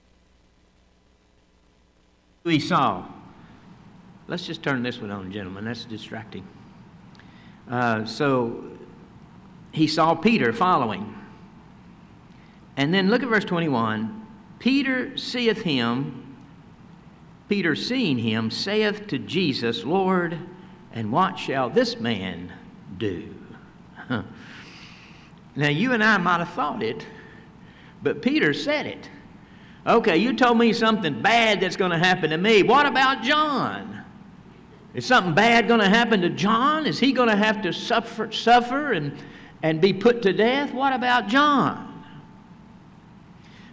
Who 2.43 2.51
he 2.51 2.59
saw. 2.59 3.07
Let's 4.27 4.47
just 4.47 4.63
turn 4.63 4.83
this 4.83 5.01
one 5.01 5.11
on, 5.11 5.31
gentlemen. 5.31 5.65
That's 5.65 5.85
distracting. 5.85 6.47
Uh, 7.71 8.05
so 8.07 8.65
he 9.71 9.87
saw 9.87 10.15
Peter 10.15 10.53
following. 10.53 11.15
And 12.77 12.93
then 12.93 13.11
look 13.11 13.23
at 13.23 13.29
verse 13.29 13.45
21. 13.45 14.28
Peter 14.59 15.17
seeth 15.17 15.63
him, 15.63 16.37
Peter 17.49 17.75
seeing 17.75 18.19
him, 18.19 18.51
saith 18.51 19.07
to 19.09 19.19
Jesus, 19.19 19.85
Lord, 19.85 20.39
and 20.93 21.13
what 21.13 21.39
shall 21.39 21.71
this 21.71 21.99
man 21.99 22.53
do? 22.97 23.35
Now, 25.59 25.71
you 25.71 25.93
and 25.93 26.05
I 26.05 26.19
might 26.19 26.39
have 26.39 26.51
thought 26.51 26.85
it, 26.85 27.05
but 28.01 28.23
Peter 28.23 28.55
said 28.55 28.87
it. 28.87 29.11
Okay, 29.85 30.17
you 30.17 30.33
told 30.35 30.57
me 30.57 30.73
something 30.73 31.21
bad 31.21 31.61
that's 31.61 31.75
going 31.75 31.91
to 31.91 31.99
happen 31.99 32.31
to 32.31 32.39
me. 32.39 32.63
What 32.63 32.87
about 32.87 33.25
John? 33.25 34.05
Is 34.95 35.05
something 35.05 35.35
bad 35.35 35.67
going 35.67 35.81
to 35.81 35.89
happen 35.89 36.21
to 36.21 36.31
John? 36.31 36.87
Is 36.87 37.01
he 37.01 37.13
going 37.13 37.29
to 37.29 37.35
have 37.35 37.61
to 37.63 37.73
suffer, 37.73 38.31
suffer 38.31 38.93
and, 38.93 39.19
and 39.61 39.81
be 39.81 39.93
put 39.93 40.23
to 40.23 40.33
death? 40.33 40.73
What 40.73 40.93
about 40.93 41.27
John? 41.27 41.88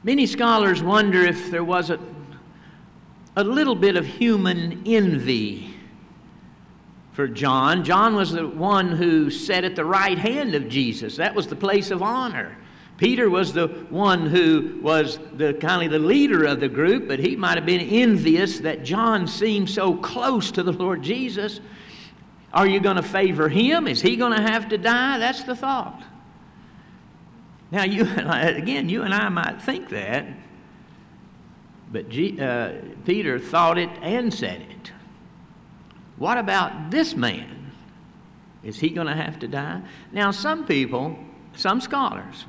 Many 0.05 0.27
scholars 0.27 0.83
wonder 0.83 1.25
if 1.25 1.49
there 1.49 1.63
was 1.63 1.89
a, 1.89 1.99
a 3.35 3.43
little 3.43 3.73
bit 3.73 3.97
of 3.97 4.05
human 4.05 4.83
envy 4.85 5.73
for 7.13 7.27
John. 7.27 7.83
John 7.83 8.15
was 8.15 8.31
the 8.31 8.47
one 8.47 8.91
who 8.91 9.31
sat 9.31 9.63
at 9.63 9.75
the 9.75 9.83
right 9.83 10.19
hand 10.19 10.53
of 10.53 10.69
Jesus. 10.69 11.17
That 11.17 11.33
was 11.33 11.47
the 11.47 11.55
place 11.55 11.89
of 11.89 12.03
honor. 12.03 12.55
Peter 12.97 13.31
was 13.31 13.51
the 13.51 13.65
one 13.89 14.27
who 14.27 14.77
was 14.83 15.17
the 15.37 15.55
kind 15.55 15.83
of 15.83 15.99
the 15.99 16.07
leader 16.07 16.45
of 16.45 16.59
the 16.59 16.69
group, 16.69 17.07
but 17.07 17.17
he 17.17 17.35
might 17.35 17.57
have 17.57 17.65
been 17.65 17.81
envious 17.81 18.59
that 18.59 18.83
John 18.83 19.25
seemed 19.25 19.71
so 19.71 19.95
close 19.95 20.51
to 20.51 20.61
the 20.61 20.71
Lord 20.71 21.01
Jesus. 21.01 21.61
Are 22.53 22.67
you 22.67 22.79
going 22.79 22.97
to 22.97 23.01
favor 23.01 23.49
him? 23.49 23.87
Is 23.87 24.03
he 24.03 24.17
going 24.17 24.37
to 24.37 24.51
have 24.51 24.69
to 24.69 24.77
die? 24.77 25.17
That's 25.17 25.43
the 25.45 25.55
thought. 25.55 26.03
Now, 27.75 27.83
you 27.83 28.07
again, 28.15 28.87
you 28.87 29.01
and 29.01 29.13
I 29.13 29.27
might 29.27 29.61
think 29.61 29.89
that, 29.89 30.25
but 31.91 32.07
G, 32.07 32.39
uh, 32.39 32.71
Peter 33.03 33.37
thought 33.37 33.77
it 33.77 33.89
and 34.01 34.33
said 34.33 34.61
it. 34.61 34.93
What 36.15 36.37
about 36.37 36.89
this 36.89 37.17
man? 37.17 37.73
Is 38.63 38.79
he 38.79 38.91
going 38.91 39.07
to 39.07 39.13
have 39.13 39.39
to 39.39 39.49
die? 39.49 39.81
Now, 40.13 40.31
some 40.31 40.65
people, 40.65 41.19
some 41.57 41.81
scholars, 41.81 42.45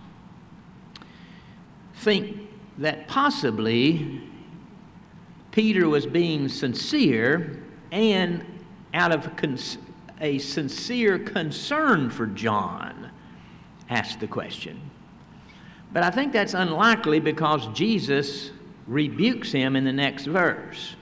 think 1.96 2.48
that 2.78 3.08
possibly 3.08 4.22
Peter 5.50 5.88
was 5.88 6.06
being 6.06 6.48
sincere 6.48 7.64
and 7.90 8.44
out 8.94 9.10
of 9.10 9.28
a 10.20 10.38
sincere 10.38 11.18
concern 11.18 12.10
for 12.10 12.26
John 12.26 13.10
asked 13.90 14.20
the 14.20 14.28
question. 14.28 14.92
But 15.92 16.02
I 16.02 16.10
think 16.10 16.32
that's 16.32 16.54
unlikely 16.54 17.20
because 17.20 17.66
Jesus 17.68 18.50
rebukes 18.86 19.52
him 19.52 19.76
in 19.76 19.84
the 19.84 19.92
next 19.92 20.26
verse. 20.26 20.96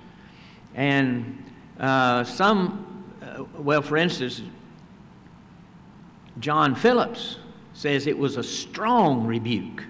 And 0.74 1.44
uh, 1.78 2.24
some, 2.24 3.04
uh, 3.22 3.44
well, 3.58 3.82
for 3.82 3.96
instance, 3.96 4.42
John 6.40 6.74
Phillips 6.74 7.38
says 7.72 8.06
it 8.06 8.18
was 8.18 8.36
a 8.36 8.42
strong 8.42 9.26
rebuke. 9.26 9.84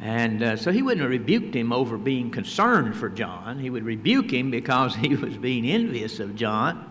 And 0.00 0.42
uh, 0.42 0.56
so 0.56 0.72
he 0.72 0.82
wouldn't 0.82 1.02
have 1.02 1.10
rebuked 1.10 1.54
him 1.54 1.72
over 1.72 1.98
being 1.98 2.30
concerned 2.30 2.96
for 2.96 3.08
John. 3.08 3.58
He 3.58 3.68
would 3.68 3.84
rebuke 3.84 4.32
him 4.32 4.50
because 4.50 4.94
he 4.96 5.14
was 5.14 5.36
being 5.36 5.66
envious 5.66 6.20
of 6.20 6.34
John. 6.36 6.86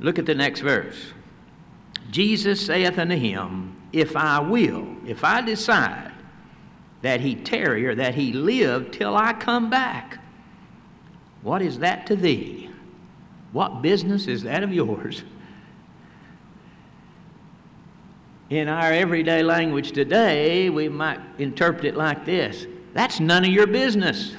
Look 0.00 0.18
at 0.18 0.26
the 0.26 0.34
next 0.34 0.60
verse. 0.60 1.12
Jesus 2.10 2.64
saith 2.64 2.98
unto 2.98 3.16
him, 3.16 3.75
If 3.96 4.14
I 4.14 4.40
will, 4.40 4.86
if 5.06 5.24
I 5.24 5.40
decide 5.40 6.12
that 7.00 7.22
he 7.22 7.34
tarry 7.34 7.86
or 7.86 7.94
that 7.94 8.14
he 8.14 8.30
live 8.30 8.90
till 8.90 9.16
I 9.16 9.32
come 9.32 9.70
back, 9.70 10.18
what 11.40 11.62
is 11.62 11.78
that 11.78 12.06
to 12.08 12.14
thee? 12.14 12.68
What 13.52 13.80
business 13.80 14.26
is 14.26 14.42
that 14.42 14.62
of 14.62 14.70
yours? 14.70 15.22
In 18.50 18.68
our 18.68 18.92
everyday 18.92 19.42
language 19.42 19.92
today, 19.92 20.68
we 20.68 20.90
might 20.90 21.20
interpret 21.38 21.86
it 21.86 21.96
like 21.96 22.26
this 22.26 22.66
That's 22.92 23.18
none 23.18 23.46
of 23.46 23.50
your 23.50 23.66
business. 23.66 24.36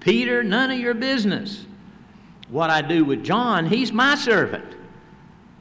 Peter, 0.00 0.42
none 0.42 0.72
of 0.72 0.78
your 0.80 0.94
business. 0.94 1.66
What 2.48 2.68
I 2.68 2.82
do 2.82 3.04
with 3.04 3.22
John, 3.22 3.66
he's 3.66 3.92
my 3.92 4.16
servant. 4.16 4.74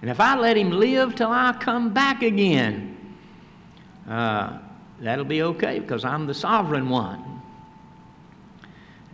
And 0.01 0.09
if 0.09 0.19
I 0.19 0.35
let 0.39 0.57
him 0.57 0.71
live 0.71 1.13
till 1.13 1.29
I 1.29 1.53
come 1.53 1.93
back 1.93 2.23
again, 2.23 2.96
uh, 4.07 4.59
that'll 4.99 5.25
be 5.25 5.41
okay 5.43 5.79
because 5.79 6.05
I'm 6.05 6.27
the 6.27 6.33
sovereign 6.33 6.89
one. 6.89 7.41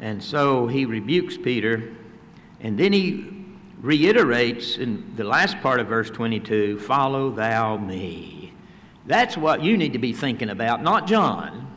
And 0.01 0.21
so 0.21 0.67
he 0.67 0.85
rebukes 0.85 1.37
Peter, 1.37 1.93
and 2.59 2.77
then 2.77 2.93
he 2.93 3.33
reiterates 3.81 4.77
in 4.77 5.15
the 5.15 5.23
last 5.23 5.59
part 5.61 5.79
of 5.79 5.87
verse 5.87 6.09
22 6.09 6.79
Follow 6.79 7.31
thou 7.31 7.77
me. 7.77 8.53
That's 9.05 9.35
what 9.35 9.61
you 9.61 9.77
need 9.77 9.93
to 9.93 9.99
be 9.99 10.13
thinking 10.13 10.49
about, 10.49 10.81
not 10.81 11.07
John. 11.07 11.67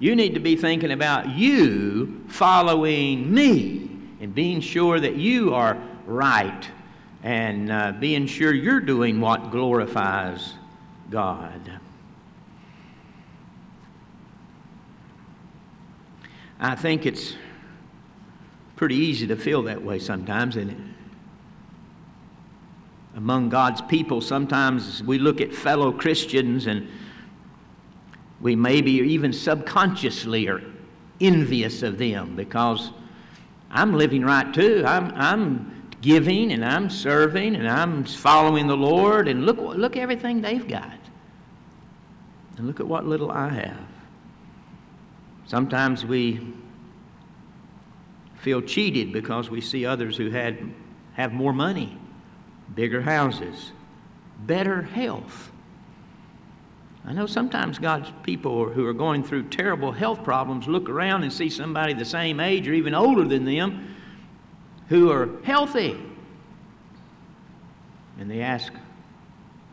You 0.00 0.16
need 0.16 0.34
to 0.34 0.40
be 0.40 0.56
thinking 0.56 0.90
about 0.90 1.30
you 1.30 2.24
following 2.28 3.32
me 3.32 3.88
and 4.20 4.34
being 4.34 4.60
sure 4.60 4.98
that 4.98 5.16
you 5.16 5.54
are 5.54 5.80
right 6.06 6.68
and 7.22 7.70
uh, 7.70 7.92
being 7.92 8.26
sure 8.26 8.52
you're 8.52 8.80
doing 8.80 9.20
what 9.20 9.50
glorifies 9.50 10.54
God. 11.10 11.80
I 16.58 16.74
think 16.74 17.06
it's 17.06 17.34
pretty 18.76 18.96
easy 18.96 19.26
to 19.26 19.36
feel 19.36 19.62
that 19.62 19.82
way 19.82 19.98
sometimes, 19.98 20.56
and 20.56 20.94
among 23.16 23.48
God's 23.48 23.80
people, 23.82 24.20
sometimes 24.20 25.02
we 25.02 25.18
look 25.18 25.40
at 25.40 25.52
fellow 25.52 25.92
Christians 25.92 26.66
and 26.66 26.88
we 28.40 28.56
maybe 28.56 28.90
even 28.90 29.32
subconsciously 29.32 30.48
are 30.48 30.60
envious 31.20 31.82
of 31.82 31.98
them 31.98 32.34
because 32.34 32.90
I'm 33.70 33.94
living 33.94 34.24
right 34.24 34.52
too. 34.52 34.82
I'm, 34.86 35.12
I'm 35.14 35.90
giving 36.00 36.52
and 36.52 36.64
I'm 36.64 36.90
serving 36.90 37.56
and 37.56 37.68
I'm 37.68 38.04
following 38.04 38.66
the 38.66 38.76
Lord, 38.76 39.28
and 39.28 39.46
look, 39.46 39.58
look 39.58 39.96
everything 39.96 40.40
they've 40.40 40.66
got. 40.66 40.98
And 42.56 42.66
look 42.66 42.80
at 42.80 42.86
what 42.86 43.06
little 43.06 43.30
I 43.30 43.48
have. 43.48 43.93
Sometimes 45.46 46.04
we 46.04 46.54
feel 48.36 48.60
cheated 48.60 49.12
because 49.12 49.50
we 49.50 49.60
see 49.60 49.86
others 49.86 50.16
who 50.16 50.30
had, 50.30 50.72
have 51.14 51.32
more 51.32 51.52
money, 51.52 51.98
bigger 52.74 53.02
houses, 53.02 53.72
better 54.38 54.82
health. 54.82 55.50
I 57.06 57.12
know 57.12 57.26
sometimes 57.26 57.78
God's 57.78 58.10
people 58.22 58.68
who 58.70 58.86
are 58.86 58.94
going 58.94 59.24
through 59.24 59.44
terrible 59.44 59.92
health 59.92 60.24
problems 60.24 60.66
look 60.66 60.88
around 60.88 61.22
and 61.22 61.32
see 61.32 61.50
somebody 61.50 61.92
the 61.92 62.04
same 62.04 62.40
age 62.40 62.66
or 62.66 62.72
even 62.72 62.94
older 62.94 63.24
than 63.24 63.44
them 63.44 63.94
who 64.88 65.10
are 65.10 65.28
healthy. 65.44 65.98
And 68.18 68.30
they 68.30 68.40
ask, 68.40 68.72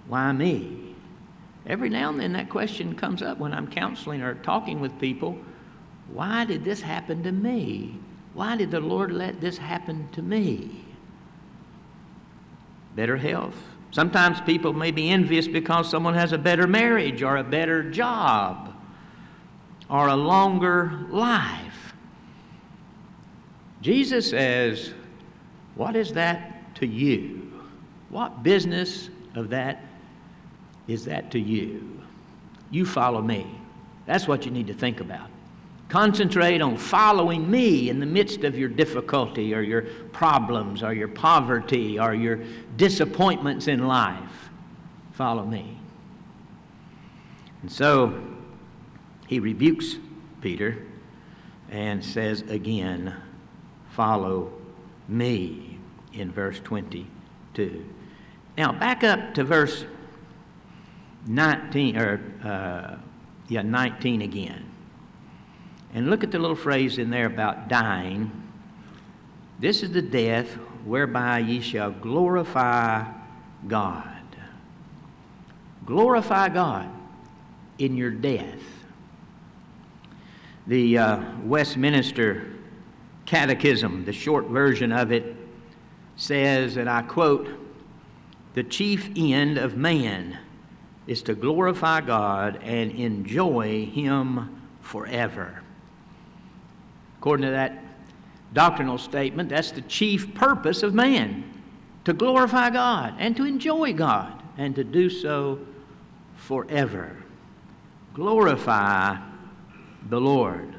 Why 0.07 0.31
me? 0.31 0.95
Every 1.65 1.89
now 1.89 2.09
and 2.09 2.19
then 2.19 2.33
that 2.33 2.49
question 2.49 2.95
comes 2.95 3.21
up 3.21 3.37
when 3.37 3.53
I'm 3.53 3.67
counseling 3.67 4.21
or 4.21 4.35
talking 4.35 4.79
with 4.79 4.99
people. 4.99 5.37
Why 6.13 6.45
did 6.45 6.63
this 6.63 6.81
happen 6.81 7.23
to 7.23 7.31
me? 7.31 7.97
Why 8.33 8.55
did 8.55 8.71
the 8.71 8.79
Lord 8.79 9.11
let 9.11 9.41
this 9.41 9.57
happen 9.57 10.09
to 10.13 10.21
me? 10.21 10.85
Better 12.95 13.17
health, 13.17 13.55
Sometimes 13.91 14.39
people 14.39 14.71
may 14.71 14.91
be 14.91 15.09
envious 15.09 15.47
because 15.49 15.89
someone 15.89 16.13
has 16.13 16.31
a 16.31 16.37
better 16.37 16.65
marriage 16.65 17.21
or 17.21 17.37
a 17.37 17.43
better 17.43 17.91
job 17.91 18.73
or 19.89 20.07
a 20.07 20.15
longer 20.15 21.05
life. 21.09 21.93
Jesus 23.81 24.29
says, 24.29 24.93
What 25.75 25.97
is 25.97 26.13
that 26.13 26.73
to 26.75 26.87
you? 26.87 27.51
What 28.09 28.43
business 28.43 29.09
of 29.35 29.49
that 29.49 29.83
is 30.87 31.03
that 31.05 31.29
to 31.31 31.39
you? 31.39 32.01
You 32.69 32.85
follow 32.85 33.21
me. 33.21 33.45
That's 34.05 34.27
what 34.27 34.45
you 34.45 34.51
need 34.51 34.67
to 34.67 34.73
think 34.73 35.01
about. 35.01 35.29
Concentrate 35.91 36.61
on 36.61 36.77
following 36.77 37.51
me 37.51 37.89
in 37.89 37.99
the 37.99 38.05
midst 38.05 38.45
of 38.45 38.57
your 38.57 38.69
difficulty 38.69 39.53
or 39.53 39.59
your 39.59 39.81
problems 40.13 40.83
or 40.83 40.93
your 40.93 41.09
poverty 41.09 41.99
or 41.99 42.13
your 42.13 42.39
disappointments 42.77 43.67
in 43.67 43.85
life. 43.85 44.49
Follow 45.11 45.45
me. 45.45 45.77
And 47.61 47.69
so 47.69 48.23
he 49.27 49.41
rebukes 49.41 49.97
Peter 50.39 50.81
and 51.69 52.01
says 52.01 52.43
again, 52.43 53.13
Follow 53.89 54.53
me 55.09 55.77
in 56.13 56.31
verse 56.31 56.61
22. 56.61 57.85
Now, 58.57 58.71
back 58.71 59.03
up 59.03 59.33
to 59.33 59.43
verse 59.43 59.83
19, 61.27 61.97
or 61.97 62.21
uh, 62.45 62.95
yeah, 63.49 63.61
19 63.61 64.21
again. 64.21 64.70
And 65.93 66.09
look 66.09 66.23
at 66.23 66.31
the 66.31 66.39
little 66.39 66.55
phrase 66.55 66.97
in 66.97 67.09
there 67.09 67.25
about 67.25 67.67
dying. 67.67 68.31
This 69.59 69.83
is 69.83 69.91
the 69.91 70.01
death 70.01 70.47
whereby 70.85 71.39
ye 71.39 71.61
shall 71.61 71.91
glorify 71.91 73.05
God. 73.67 74.07
Glorify 75.85 76.49
God 76.49 76.89
in 77.77 77.97
your 77.97 78.11
death. 78.11 78.61
The 80.67 80.97
uh, 80.97 81.23
Westminster 81.43 82.53
Catechism, 83.25 84.05
the 84.05 84.13
short 84.13 84.47
version 84.47 84.91
of 84.91 85.11
it, 85.11 85.35
says, 86.15 86.77
and 86.77 86.89
I 86.89 87.01
quote, 87.01 87.49
the 88.53 88.63
chief 88.63 89.09
end 89.15 89.57
of 89.57 89.77
man 89.77 90.37
is 91.07 91.23
to 91.23 91.33
glorify 91.33 92.01
God 92.01 92.59
and 92.63 92.91
enjoy 92.91 93.85
Him 93.85 94.61
forever. 94.81 95.60
According 97.21 97.45
to 97.45 97.51
that 97.51 97.77
doctrinal 98.51 98.97
statement, 98.97 99.49
that's 99.49 99.69
the 99.69 99.83
chief 99.83 100.33
purpose 100.33 100.81
of 100.81 100.95
man 100.95 101.43
to 102.03 102.13
glorify 102.13 102.71
God 102.71 103.13
and 103.19 103.37
to 103.37 103.45
enjoy 103.45 103.93
God 103.93 104.41
and 104.57 104.75
to 104.75 104.83
do 104.83 105.07
so 105.07 105.59
forever. 106.35 107.15
Glorify 108.15 109.17
the 110.09 110.19
Lord. 110.19 110.73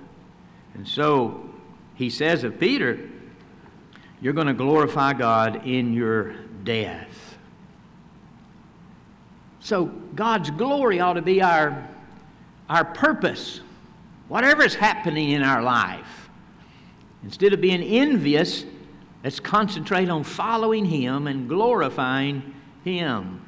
And 0.74 0.88
so 0.88 1.48
he 1.94 2.10
says 2.10 2.42
of 2.42 2.58
Peter, 2.58 3.08
You're 4.20 4.32
going 4.32 4.48
to 4.48 4.52
glorify 4.52 5.12
God 5.12 5.64
in 5.64 5.92
your 5.92 6.32
death. 6.64 7.38
So 9.60 9.84
God's 9.84 10.50
glory 10.50 10.98
ought 10.98 11.12
to 11.12 11.22
be 11.22 11.40
our, 11.40 11.88
our 12.68 12.84
purpose, 12.84 13.60
is 14.28 14.74
happening 14.74 15.30
in 15.30 15.44
our 15.44 15.62
life. 15.62 16.21
Instead 17.24 17.52
of 17.52 17.60
being 17.60 17.82
envious, 17.82 18.64
let's 19.22 19.40
concentrate 19.40 20.08
on 20.08 20.24
following 20.24 20.84
Him 20.84 21.26
and 21.26 21.48
glorifying 21.48 22.54
Him. 22.84 23.40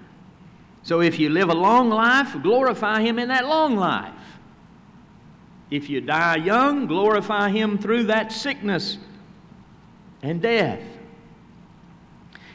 So 0.82 1.00
if 1.00 1.18
you 1.18 1.30
live 1.30 1.48
a 1.48 1.54
long 1.54 1.90
life, 1.90 2.36
glorify 2.42 3.00
Him 3.00 3.18
in 3.18 3.28
that 3.28 3.46
long 3.46 3.76
life. 3.76 4.12
If 5.70 5.90
you 5.90 6.00
die 6.00 6.36
young, 6.36 6.86
glorify 6.86 7.50
Him 7.50 7.78
through 7.78 8.04
that 8.04 8.30
sickness 8.30 8.98
and 10.22 10.40
death. 10.40 10.82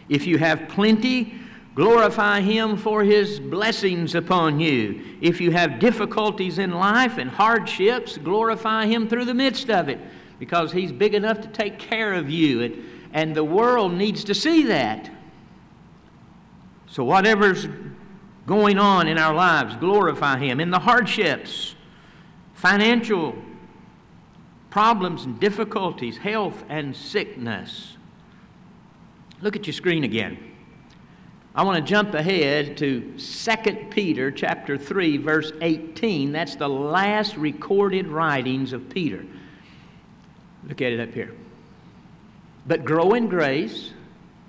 If 0.08 0.25
you 0.25 0.38
have 0.38 0.69
plenty, 0.69 1.34
glorify 1.75 2.41
Him 2.41 2.77
for 2.77 3.03
His 3.03 3.39
blessings 3.39 4.15
upon 4.15 4.60
you. 4.60 5.03
If 5.21 5.41
you 5.41 5.51
have 5.51 5.79
difficulties 5.79 6.60
in 6.60 6.71
life 6.71 7.17
and 7.17 7.29
hardships, 7.29 8.17
glorify 8.17 8.86
Him 8.86 9.10
through 9.10 9.25
the 9.25 9.34
midst 9.34 9.69
of 9.69 9.89
it 9.89 9.99
because 10.39 10.71
He's 10.71 10.91
big 10.91 11.13
enough 11.13 11.41
to 11.41 11.47
take 11.47 11.78
care 11.78 12.13
of 12.13 12.30
you. 12.30 12.63
And, 12.63 12.84
and 13.13 13.36
the 13.36 13.43
world 13.43 13.93
needs 13.93 14.23
to 14.25 14.34
see 14.34 14.63
that. 14.63 15.12
So, 16.88 17.04
whatever's 17.04 17.67
going 18.47 18.80
on 18.80 19.08
in 19.08 19.19
our 19.19 19.34
lives, 19.34 19.75
glorify 19.75 20.39
Him. 20.39 20.60
In 20.60 20.71
the 20.71 20.80
hardships, 20.80 21.75
financial 22.56 23.36
problems 24.69 25.25
and 25.25 25.39
difficulties, 25.39 26.17
health 26.17 26.63
and 26.69 26.95
sickness. 26.95 27.97
Look 29.41 29.56
at 29.56 29.67
your 29.67 29.73
screen 29.73 30.04
again. 30.04 30.38
I 31.56 31.63
want 31.63 31.84
to 31.84 31.89
jump 31.89 32.13
ahead 32.13 32.78
to 32.78 33.17
2 33.17 33.88
Peter 33.89 34.32
chapter 34.32 34.78
3 34.78 35.17
verse 35.17 35.52
18. 35.62 36.32
That's 36.32 36.56
the 36.56 36.69
last 36.69 37.36
recorded 37.38 38.08
writings 38.08 38.71
of 38.71 38.89
Peter. 38.89 39.25
Look 40.69 40.82
at 40.82 40.93
it 40.93 40.99
up 40.99 41.13
here. 41.13 41.34
But 42.67 42.86
grow 42.86 43.13
in 43.13 43.27
grace 43.27 43.91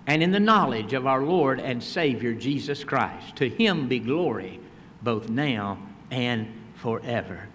and 0.06 0.22
in 0.22 0.30
the 0.30 0.40
knowledge 0.40 0.92
of 0.92 1.06
our 1.06 1.22
Lord 1.22 1.60
and 1.60 1.82
Savior 1.82 2.34
Jesus 2.34 2.84
Christ. 2.84 3.36
To 3.36 3.48
him 3.48 3.88
be 3.88 3.98
glory 3.98 4.60
both 5.02 5.28
now 5.30 5.78
and 6.10 6.46
forever. 6.76 7.48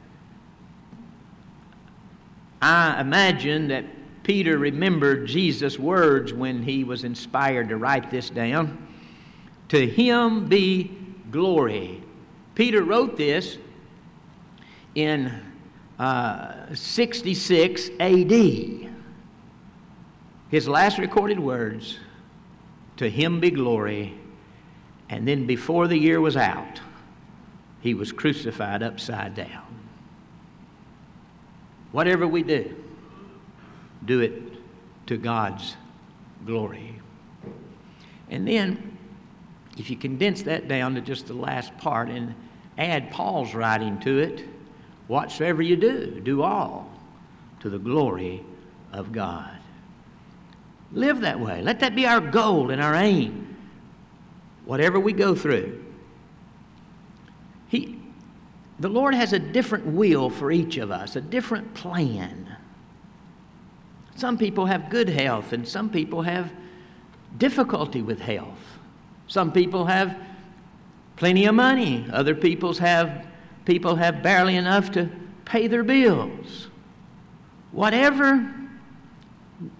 I 2.61 2.99
imagine 2.99 3.67
that 3.67 3.85
Peter 4.23 4.57
remembered 4.57 5.27
Jesus' 5.27 5.77
words 5.77 6.33
when 6.33 6.63
he 6.63 6.83
was 6.83 7.03
inspired 7.03 7.69
to 7.69 7.77
write 7.77 8.09
this 8.09 8.31
down. 8.31 8.87
To 9.69 9.85
him 9.85 10.47
be 10.47 10.97
glory. 11.29 12.01
Peter 12.55 12.81
wrote 12.81 13.17
this 13.17 13.59
in 14.95 15.31
uh, 15.99 16.73
66 16.73 17.89
AD. 17.99 18.91
His 20.49 20.67
last 20.67 20.97
recorded 20.97 21.39
words, 21.39 21.99
To 22.97 23.09
him 23.09 23.39
be 23.39 23.51
glory. 23.51 24.17
And 25.09 25.27
then 25.27 25.45
before 25.45 25.87
the 25.87 25.97
year 25.97 26.19
was 26.19 26.35
out, 26.35 26.81
he 27.81 27.93
was 27.93 28.11
crucified 28.11 28.81
upside 28.81 29.35
down. 29.35 29.63
Whatever 31.91 32.27
we 32.27 32.43
do, 32.43 32.75
do 34.03 34.21
it 34.21 34.41
to 35.07 35.17
God's 35.17 35.77
glory. 36.45 36.99
And 38.29 38.47
then, 38.47 38.97
if 39.77 39.89
you 39.89 39.95
condense 39.95 40.41
that 40.43 40.67
down 40.67 40.95
to 40.95 41.01
just 41.01 41.27
the 41.27 41.33
last 41.33 41.77
part 41.77 42.09
and 42.09 42.33
add 42.77 43.11
Paul's 43.11 43.53
writing 43.53 43.99
to 43.99 44.17
it, 44.17 44.43
whatsoever 45.07 45.61
you 45.61 45.75
do, 45.75 46.19
do 46.21 46.41
all 46.41 46.91
to 47.59 47.69
the 47.69 47.79
glory 47.79 48.43
of 48.91 49.11
God. 49.11 49.51
Live 50.91 51.21
that 51.21 51.39
way. 51.39 51.61
Let 51.61 51.79
that 51.79 51.95
be 51.95 52.05
our 52.05 52.21
goal 52.21 52.71
and 52.71 52.81
our 52.81 52.95
aim, 52.95 53.57
whatever 54.65 54.99
we 54.99 55.13
go 55.13 55.35
through. 55.35 55.83
He, 57.67 57.99
the 58.79 58.89
Lord 58.89 59.13
has 59.13 59.33
a 59.33 59.39
different 59.39 59.87
will 59.87 60.29
for 60.29 60.51
each 60.51 60.77
of 60.77 60.91
us, 60.91 61.15
a 61.15 61.21
different 61.21 61.73
plan. 61.73 62.55
Some 64.15 64.37
people 64.37 64.65
have 64.67 64.89
good 64.89 65.09
health, 65.09 65.51
and 65.51 65.67
some 65.67 65.89
people 65.89 66.21
have 66.21 66.51
difficulty 67.37 68.01
with 68.01 68.19
health. 68.19 68.59
Some 69.27 69.51
people 69.51 69.85
have 69.85 70.17
plenty 71.15 71.45
of 71.45 71.55
money. 71.55 72.05
Other 72.11 72.35
people's 72.35 72.77
have 72.79 73.25
people 73.65 73.95
have 73.95 74.23
barely 74.23 74.55
enough 74.55 74.91
to 74.91 75.09
pay 75.43 75.67
their 75.67 75.83
bills. 75.83 76.67
Whatever 77.71 78.53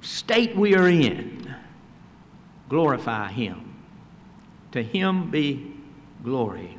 state 0.02 0.56
we 0.56 0.76
are 0.76 0.90
in, 0.90 1.56
glorify 2.70 3.32
him. 3.32 3.76
To 4.72 4.84
him 4.84 5.32
be 5.32 5.74
glory. 6.24 6.78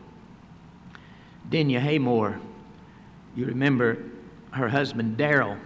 Denya 1.49 1.81
Haymore, 1.81 2.41
you 3.35 3.47
remember 3.47 3.99
her 4.51 4.69
husband 4.69 5.17
Daryl. 5.17 5.59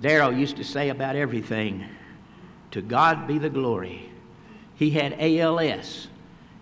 Daryl 0.00 0.36
used 0.38 0.56
to 0.56 0.64
say 0.64 0.90
about 0.90 1.16
everything, 1.16 1.84
To 2.72 2.82
God 2.82 3.26
be 3.26 3.38
the 3.38 3.50
glory. 3.50 4.10
He 4.74 4.90
had 4.90 5.16
ALS. 5.18 6.08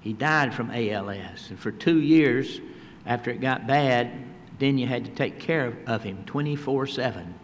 He 0.00 0.12
died 0.12 0.54
from 0.54 0.70
ALS. 0.70 1.50
And 1.50 1.58
for 1.58 1.70
two 1.70 2.00
years, 2.00 2.60
after 3.06 3.30
it 3.30 3.40
got 3.40 3.66
bad, 3.66 4.10
then 4.58 4.78
you 4.78 4.86
had 4.86 5.04
to 5.04 5.10
take 5.12 5.38
care 5.38 5.76
of 5.86 6.02
him 6.02 6.24
24 6.26 6.86
7. 6.86 7.34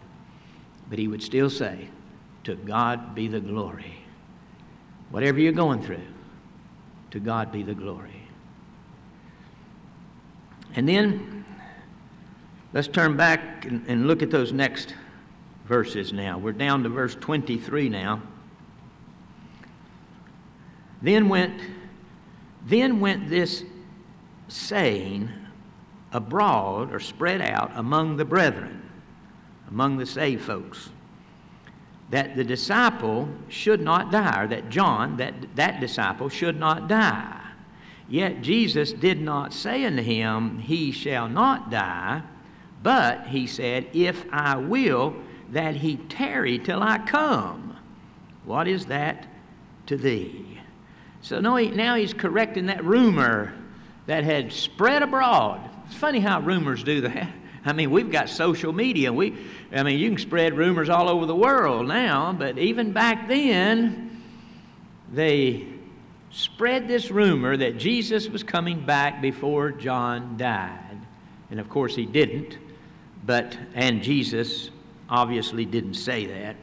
But 0.89 0.99
he 0.99 1.07
would 1.07 1.23
still 1.23 1.49
say, 1.49 1.87
To 2.43 2.55
God 2.55 3.15
be 3.15 3.27
the 3.27 3.39
glory. 3.39 4.05
Whatever 5.09 5.39
you're 5.39 5.51
going 5.51 5.81
through, 5.81 6.05
to 7.11 7.19
God 7.19 7.51
be 7.51 7.63
the 7.63 7.75
glory. 7.75 8.27
And 10.75 10.89
then 10.89 11.45
let's 12.73 12.87
turn 12.87 13.15
back 13.15 13.65
and, 13.65 13.85
and 13.87 14.07
look 14.07 14.23
at 14.23 14.31
those 14.31 14.51
next 14.51 14.95
verses 15.65 16.11
now. 16.11 16.37
We're 16.37 16.51
down 16.51 16.83
to 16.83 16.89
verse 16.89 17.15
23 17.15 17.89
now. 17.89 18.21
Then 21.01 21.29
went, 21.29 21.61
then 22.65 22.99
went 22.99 23.29
this 23.29 23.63
saying 24.47 25.29
abroad 26.13 26.93
or 26.93 26.99
spread 26.99 27.41
out 27.41 27.71
among 27.75 28.17
the 28.17 28.25
brethren, 28.25 28.89
among 29.67 29.97
the 29.97 30.05
saved 30.05 30.43
folks, 30.43 30.89
that 32.09 32.35
the 32.35 32.43
disciple 32.43 33.27
should 33.49 33.81
not 33.81 34.11
die, 34.11 34.43
or 34.43 34.47
that 34.47 34.69
John, 34.69 35.17
that, 35.17 35.33
that 35.55 35.79
disciple, 35.79 36.29
should 36.29 36.59
not 36.59 36.87
die. 36.87 37.39
Yet 38.07 38.41
Jesus 38.41 38.93
did 38.93 39.19
not 39.19 39.53
say 39.53 39.85
unto 39.85 40.03
him, 40.03 40.59
He 40.59 40.91
shall 40.91 41.27
not 41.27 41.71
die, 41.71 42.21
but 42.83 43.27
he 43.27 43.47
said, 43.47 43.87
If 43.93 44.25
I 44.31 44.57
will 44.57 45.15
that 45.51 45.77
he 45.77 45.95
tarry 45.95 46.59
till 46.59 46.83
I 46.83 46.99
come. 46.99 47.77
What 48.45 48.67
is 48.67 48.87
that 48.87 49.27
to 49.85 49.95
thee? 49.95 50.59
So 51.21 51.39
now 51.39 51.95
he's 51.95 52.13
correcting 52.13 52.65
that 52.65 52.83
rumor 52.83 53.53
that 54.07 54.23
had 54.23 54.51
spread 54.51 55.01
abroad. 55.01 55.69
It's 55.93 55.99
funny 55.99 56.21
how 56.21 56.39
rumors 56.39 56.83
do 56.83 57.01
that. 57.01 57.29
I 57.65 57.71
mean, 57.71 57.91
we've 57.91 58.11
got 58.11 58.27
social 58.27 58.73
media. 58.73 59.13
We, 59.13 59.37
I 59.71 59.83
mean, 59.83 59.99
you 59.99 60.09
can 60.09 60.17
spread 60.17 60.57
rumors 60.57 60.89
all 60.89 61.07
over 61.07 61.27
the 61.27 61.35
world 61.35 61.87
now, 61.87 62.33
but 62.33 62.57
even 62.57 62.93
back 62.93 63.27
then, 63.27 64.23
they 65.11 65.67
spread 66.31 66.87
this 66.87 67.11
rumor 67.11 67.55
that 67.57 67.77
Jesus 67.77 68.27
was 68.27 68.41
coming 68.41 68.83
back 68.83 69.21
before 69.21 69.71
John 69.71 70.35
died. 70.35 70.97
And 71.51 71.59
of 71.59 71.69
course, 71.69 71.95
he 71.95 72.07
didn't, 72.07 72.57
but, 73.23 73.55
and 73.75 74.01
Jesus 74.01 74.71
obviously 75.07 75.63
didn't 75.63 75.93
say 75.93 76.25
that. 76.25 76.55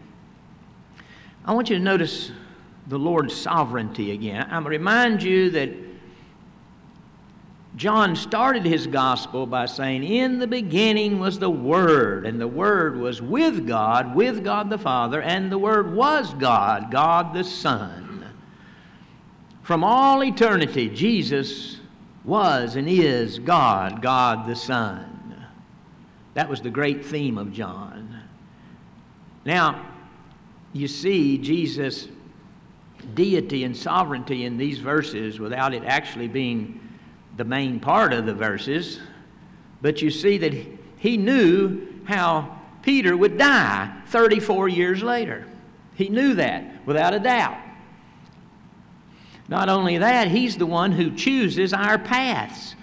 I 1.45 1.53
want 1.53 1.71
you 1.71 1.79
to 1.79 1.83
notice 1.83 2.33
the 2.89 2.99
Lord's 2.99 3.37
sovereignty 3.37 4.11
again. 4.11 4.43
I'm 4.51 4.65
going 4.65 4.65
to 4.65 4.71
remind 4.71 5.23
you 5.23 5.51
that 5.51 5.71
John 7.77 8.17
started 8.17 8.65
his 8.65 8.87
gospel 8.87 9.47
by 9.47 9.67
saying, 9.67 10.03
In 10.03 10.39
the 10.39 10.47
beginning 10.47 11.21
was 11.21 11.39
the 11.39 11.51
Word, 11.51 12.27
and 12.27 12.41
the 12.41 12.49
Word 12.49 12.99
was 12.99 13.23
with 13.23 13.67
God, 13.67 14.15
with 14.15 14.43
God 14.43 14.71
the 14.71 14.79
Father, 14.79 15.23
and 15.23 15.51
the 15.51 15.59
Word 15.59 15.95
was 15.95 16.35
God, 16.35 16.91
God 16.91 17.33
the 17.33 17.45
Son. 17.45 18.27
From 19.63 19.85
all 19.85 20.25
eternity, 20.25 20.89
Jesus 20.89 21.79
was 22.25 22.75
and 22.75 22.89
is 22.89 23.39
God, 23.39 24.03
God 24.03 24.49
the 24.49 24.57
Son. 24.57 25.47
That 26.35 26.49
was 26.49 26.61
the 26.61 26.71
great 26.71 27.05
theme 27.05 27.39
of 27.39 27.53
John. 27.53 28.21
Now, 29.45 29.87
you 30.73 30.89
see 30.89 31.39
Jesus' 31.39 32.09
deity 33.15 33.65
and 33.65 33.77
sovereignty 33.77 34.45
in 34.45 34.57
these 34.57 34.79
verses 34.79 35.41
without 35.41 35.73
it 35.73 35.85
actually 35.85 36.29
being 36.29 36.81
the 37.37 37.45
main 37.45 37.81
part 37.81 38.13
of 38.13 38.27
the 38.27 38.35
verses. 38.35 39.01
But 39.83 40.03
you 40.03 40.11
see 40.11 40.39
that 40.39 40.55
he 40.99 41.17
knew 41.17 41.87
how 42.05 42.59
Peter 42.83 43.17
would 43.17 43.39
die 43.39 43.95
34 44.09 44.69
years 44.69 45.03
later. 45.03 45.47
He 45.95 46.09
knew 46.09 46.35
that 46.35 46.87
without 46.87 47.15
a 47.15 47.21
doubt. 47.21 47.59
Not 49.49 49.69
only 49.69 49.99
that, 49.99 50.29
He's 50.29 50.57
the 50.57 50.67
one 50.67 50.93
who 50.93 51.11
chooses 51.11 51.73
our 51.73 51.99
paths. 51.99 52.77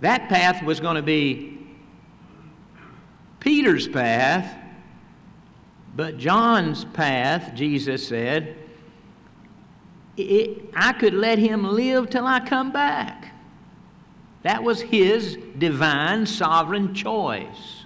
That 0.00 0.28
path 0.28 0.62
was 0.62 0.80
going 0.80 0.96
to 0.96 1.02
be 1.02 1.58
Peter's 3.40 3.88
path, 3.88 4.56
but 5.96 6.18
John's 6.18 6.84
path, 6.84 7.54
Jesus 7.54 8.06
said, 8.06 8.56
it, 10.22 10.70
I 10.74 10.92
could 10.92 11.14
let 11.14 11.38
him 11.38 11.64
live 11.64 12.10
till 12.10 12.26
I 12.26 12.40
come 12.40 12.72
back. 12.72 13.34
That 14.42 14.62
was 14.62 14.80
his 14.80 15.36
divine 15.58 16.26
sovereign 16.26 16.94
choice. 16.94 17.84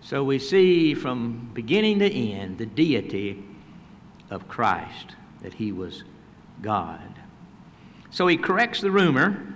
So 0.00 0.24
we 0.24 0.38
see 0.38 0.94
from 0.94 1.50
beginning 1.54 2.00
to 2.00 2.12
end 2.12 2.58
the 2.58 2.66
deity 2.66 3.42
of 4.30 4.48
Christ, 4.48 5.16
that 5.42 5.54
he 5.54 5.72
was 5.72 6.04
God. 6.60 7.20
So 8.10 8.26
he 8.26 8.36
corrects 8.36 8.80
the 8.80 8.90
rumor 8.90 9.54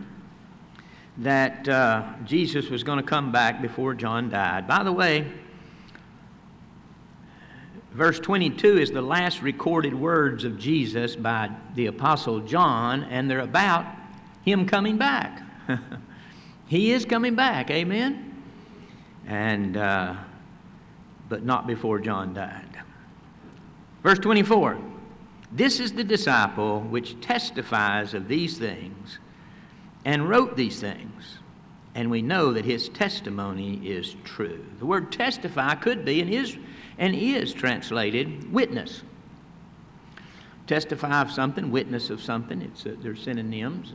that 1.19 1.69
uh, 1.69 2.13
Jesus 2.25 2.71
was 2.71 2.85
going 2.85 2.99
to 2.99 3.05
come 3.05 3.33
back 3.33 3.61
before 3.61 3.93
John 3.95 4.31
died. 4.31 4.69
By 4.69 4.85
the 4.85 4.93
way, 4.93 5.31
verse 7.99 8.21
22 8.21 8.79
is 8.79 8.93
the 8.93 9.03
last 9.03 9.43
recorded 9.43 9.93
words 9.93 10.45
of 10.45 10.57
Jesus 10.57 11.17
by 11.17 11.51
the 11.75 11.87
Apostle 11.87 12.39
John, 12.39 13.03
and 13.03 13.29
they're 13.29 13.41
about 13.41 13.87
him 14.45 14.67
coming 14.67 14.97
back. 14.97 15.43
he 16.69 16.93
is 16.93 17.05
coming 17.05 17.35
back, 17.35 17.73
amen? 17.73 18.41
And, 19.27 19.77
uh, 19.77 20.15
but 21.29 21.45
not 21.45 21.67
before 21.67 21.99
John 21.99 22.35
died. 22.35 22.79
Verse 24.05 24.21
24 24.21 24.79
this 25.51 25.81
is 25.81 25.93
the 25.93 26.05
disciple 26.05 26.81
which 26.83 27.21
testifies 27.21 28.13
of 28.13 28.29
these 28.29 28.59
things 28.59 29.19
and 30.05 30.29
wrote 30.29 30.57
these 30.57 30.79
things. 30.79 31.39
And 31.95 32.11
we 32.11 32.21
know 32.21 32.53
that 32.53 32.67
his 32.67 32.91
testimony 32.91 33.81
is 33.83 34.15
true. 34.25 34.65
The 34.79 34.87
word 34.87 35.11
testify 35.11 35.75
could 35.77 36.05
be 36.05 36.21
and 36.21 36.31
is, 36.31 36.57
and 36.99 37.15
is 37.15 37.53
translated 37.53 38.53
witness. 38.53 39.03
Testify 40.67 41.23
of 41.23 41.31
something, 41.31 41.71
witness 41.71 42.11
of 42.11 42.21
something. 42.21 42.61
It's 42.61 42.85
a, 42.85 42.91
they're 42.91 43.17
synonyms, 43.17 43.95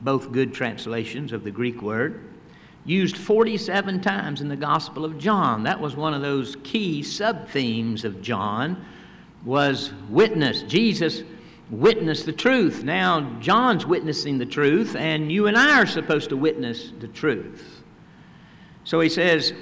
both 0.00 0.32
good 0.32 0.54
translations 0.54 1.32
of 1.32 1.44
the 1.44 1.50
Greek 1.50 1.82
word. 1.82 2.22
Used 2.84 3.16
47 3.16 4.00
times 4.00 4.40
in 4.40 4.48
the 4.48 4.56
Gospel 4.56 5.04
of 5.04 5.18
John. 5.18 5.64
That 5.64 5.80
was 5.80 5.96
one 5.96 6.14
of 6.14 6.22
those 6.22 6.56
key 6.62 7.02
sub 7.02 7.48
themes 7.48 8.04
of 8.04 8.22
John 8.22 8.84
was 9.44 9.92
witness. 10.08 10.62
Jesus 10.62 11.22
witnessed 11.70 12.26
the 12.26 12.32
truth. 12.32 12.84
Now, 12.84 13.38
John's 13.40 13.84
witnessing 13.84 14.38
the 14.38 14.46
truth, 14.46 14.94
and 14.94 15.30
you 15.32 15.46
and 15.46 15.56
I 15.56 15.80
are 15.80 15.86
supposed 15.86 16.28
to 16.28 16.36
witness 16.36 16.92
the 17.00 17.08
truth. 17.08 17.82
So 18.84 19.00
he 19.00 19.08
says, 19.08 19.52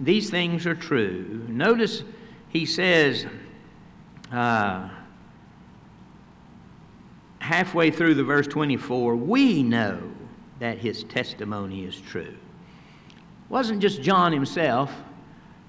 These 0.00 0.30
things 0.30 0.66
are 0.66 0.74
true. 0.74 1.44
Notice 1.48 2.04
he 2.48 2.64
says, 2.66 3.26
uh, 4.32 4.88
halfway 7.40 7.90
through 7.90 8.14
the 8.14 8.24
verse 8.24 8.46
24, 8.46 9.16
we 9.16 9.62
know 9.62 10.00
that 10.60 10.78
his 10.78 11.04
testimony 11.04 11.84
is 11.84 12.00
true. 12.00 12.22
It 12.22 13.50
wasn't 13.50 13.80
just 13.80 14.02
John 14.02 14.32
himself, 14.32 14.92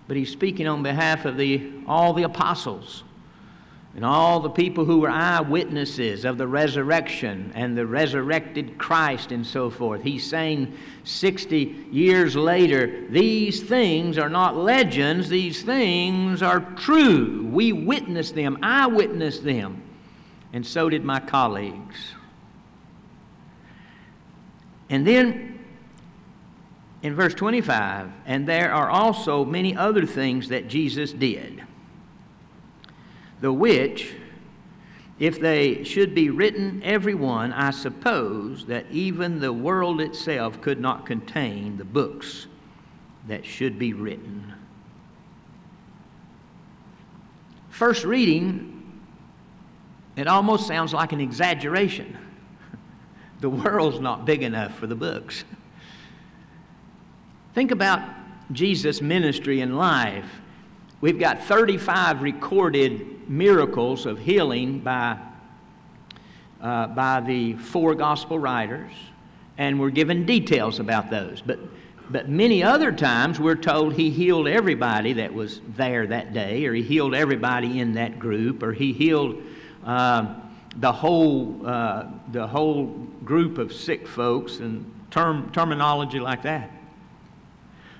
but 0.08 0.18
he's 0.18 0.32
speaking 0.32 0.68
on 0.68 0.84
behalf 0.84 1.26
of 1.26 1.38
the, 1.38 1.72
all 1.88 2.13
the 2.13 2.24
apostles 2.24 3.04
and 3.95 4.06
all 4.06 4.39
the 4.39 4.49
people 4.49 4.86
who 4.86 4.99
were 4.99 5.10
eyewitnesses 5.10 6.23
of 6.23 6.38
the 6.38 6.47
resurrection 6.47 7.52
and 7.56 7.78
the 7.78 7.86
resurrected 7.86 8.78
Christ 8.78 9.32
and 9.32 9.45
so 9.45 9.69
forth. 9.69 10.04
He's 10.04 10.30
saying 10.30 10.78
60 11.04 11.88
years 11.91 12.36
later, 12.36 13.08
these 13.10 13.63
things 13.63 14.17
are 14.17 14.30
not 14.30 14.56
legends, 14.56 15.28
these 15.28 15.63
things 15.63 16.43
are 16.43 16.60
true. 16.75 17.47
We 17.52 17.73
witnessed 17.73 18.36
them, 18.36 18.60
I 18.62 18.86
witnessed 18.88 19.43
them, 19.43 19.82
and 20.54 20.65
so 20.65 20.89
did 20.89 21.04
my 21.04 21.19
colleagues. 21.19 22.13
And 24.91 25.06
then 25.06 25.60
in 27.02 27.15
verse 27.15 27.34
25, 27.34 28.12
and 28.25 28.47
there 28.47 28.71
are 28.71 28.89
also 28.89 29.45
many 29.45 29.75
other 29.75 30.06
things 30.06 30.49
that 30.49 30.67
Jesus 30.67 31.12
did 31.12 31.63
the 33.41 33.54
which, 33.54 34.15
if 35.19 35.39
they 35.39 35.84
should 35.84 36.15
be 36.15 36.30
written 36.30 36.82
every 36.84 37.13
one, 37.13 37.52
I 37.52 37.71
suppose 37.71 38.65
that 38.67 38.86
even 38.91 39.39
the 39.39 39.54
world 39.54 40.02
itself 40.02 40.62
could 40.62 40.80
not 40.80 41.06
contain 41.06 41.78
the 41.78 41.86
books 41.86 42.47
that 43.28 43.45
should 43.45 43.78
be 43.78 43.93
written. 43.93 44.54
First 47.69 48.04
reading, 48.04 49.02
it 50.15 50.28
almost 50.28 50.67
sounds 50.67 50.93
like 50.93 51.13
an 51.13 51.21
exaggeration. 51.21 52.17
The 53.41 53.49
world's 53.49 54.02
not 54.02 54.25
big 54.25 54.43
enough 54.43 54.78
for 54.78 54.86
the 54.86 54.95
books. 54.95 55.45
Think 57.54 57.71
about 57.71 58.02
Jesus' 58.52 59.02
ministry 59.02 59.62
and 59.62 59.78
life. 59.78 60.38
We've 61.02 61.18
got 61.18 61.44
35 61.44 62.22
recorded 62.22 63.30
miracles 63.30 64.06
of 64.06 64.20
healing 64.20 64.80
by, 64.80 65.18
uh, 66.62 66.88
by 66.88 67.22
the 67.22 67.54
four 67.54 67.96
gospel 67.96 68.38
writers, 68.38 68.92
and 69.58 69.80
we're 69.80 69.92
given 69.92 70.26
details 70.26 70.78
about 70.82 71.10
those. 71.10 71.42
But, 71.42 71.60
but 72.10 72.28
many 72.28 72.64
other 72.64 72.92
times 72.92 73.40
we're 73.40 73.56
told 73.56 73.94
he 73.94 74.10
healed 74.10 74.50
everybody 74.50 75.14
that 75.14 75.34
was 75.34 75.62
there 75.78 76.06
that 76.08 76.34
day, 76.34 76.66
or 76.66 76.74
he 76.74 76.84
healed 76.84 77.16
everybody 77.16 77.80
in 77.80 77.94
that 77.94 78.20
group, 78.20 78.62
or 78.62 78.74
he 78.74 78.92
healed 78.92 79.42
uh, 79.86 80.36
the, 80.76 80.92
whole, 80.92 81.66
uh, 81.66 82.08
the 82.34 82.46
whole 82.46 82.88
group 83.24 83.58
of 83.58 83.72
sick 83.72 84.06
folks, 84.06 84.58
and 84.58 84.92
term, 85.12 85.50
terminology 85.54 86.20
like 86.20 86.44
that. 86.44 86.70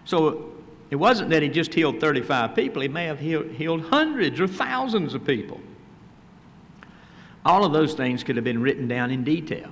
So 0.04 0.59
it 0.90 0.96
wasn't 0.96 1.30
that 1.30 1.44
he 1.44 1.50
just 1.50 1.74
healed 1.74 2.00
35 2.00 2.56
people, 2.56 2.82
he 2.82 2.88
may 2.88 3.06
have 3.06 3.20
healed 3.20 3.82
hundreds 3.86 4.40
or 4.40 4.48
thousands 4.48 5.14
of 5.14 5.26
people. 5.26 5.60
All 7.46 7.64
of 7.64 7.74
those 7.74 7.94
things 7.94 8.24
could 8.24 8.36
have 8.36 8.46
been 8.46 8.62
written 8.62 8.88
down 8.88 9.12
in 9.12 9.24
detail. 9.24 9.70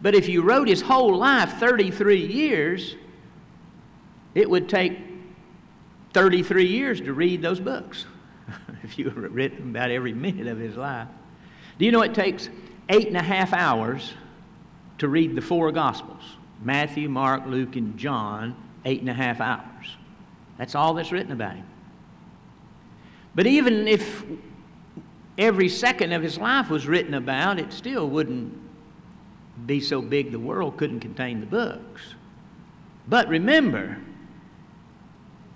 But 0.00 0.14
if 0.14 0.28
you 0.28 0.42
wrote 0.42 0.66
his 0.66 0.82
whole 0.82 1.16
life, 1.16 1.58
33 1.58 2.26
years, 2.26 2.96
it 4.34 4.50
would 4.50 4.68
take 4.68 4.98
33 6.12 6.66
years 6.66 7.00
to 7.00 7.12
read 7.12 7.40
those 7.40 7.60
books 7.60 8.04
if 8.82 8.98
you 8.98 9.10
were 9.10 9.28
written 9.28 9.70
about 9.70 9.90
every 9.90 10.12
minute 10.12 10.48
of 10.48 10.58
his 10.58 10.76
life. 10.76 11.08
Do 11.78 11.84
you 11.84 11.92
know 11.92 12.02
it 12.02 12.14
takes 12.14 12.48
eight 12.88 13.06
and 13.06 13.16
a 13.16 13.22
half 13.22 13.52
hours 13.52 14.12
to 14.98 15.08
read 15.08 15.36
the 15.36 15.40
four 15.40 15.70
Gospels 15.72 16.22
Matthew, 16.62 17.08
Mark, 17.08 17.46
Luke, 17.46 17.76
and 17.76 17.96
John 17.96 18.56
eight 18.84 19.00
and 19.00 19.10
a 19.10 19.14
half 19.14 19.40
hours. 19.40 19.96
That's 20.58 20.74
all 20.74 20.94
that's 20.94 21.12
written 21.12 21.32
about 21.32 21.56
him. 21.56 21.66
But 23.34 23.46
even 23.46 23.88
if 23.88 24.24
every 25.38 25.68
second 25.68 26.12
of 26.12 26.22
his 26.22 26.38
life 26.38 26.68
was 26.68 26.86
written 26.86 27.14
about, 27.14 27.58
it 27.58 27.72
still 27.72 28.08
wouldn't 28.08 28.58
be 29.66 29.80
so 29.80 30.02
big 30.02 30.32
the 30.32 30.38
world 30.38 30.76
couldn't 30.76 31.00
contain 31.00 31.40
the 31.40 31.46
books. 31.46 32.14
But 33.08 33.28
remember, 33.28 33.98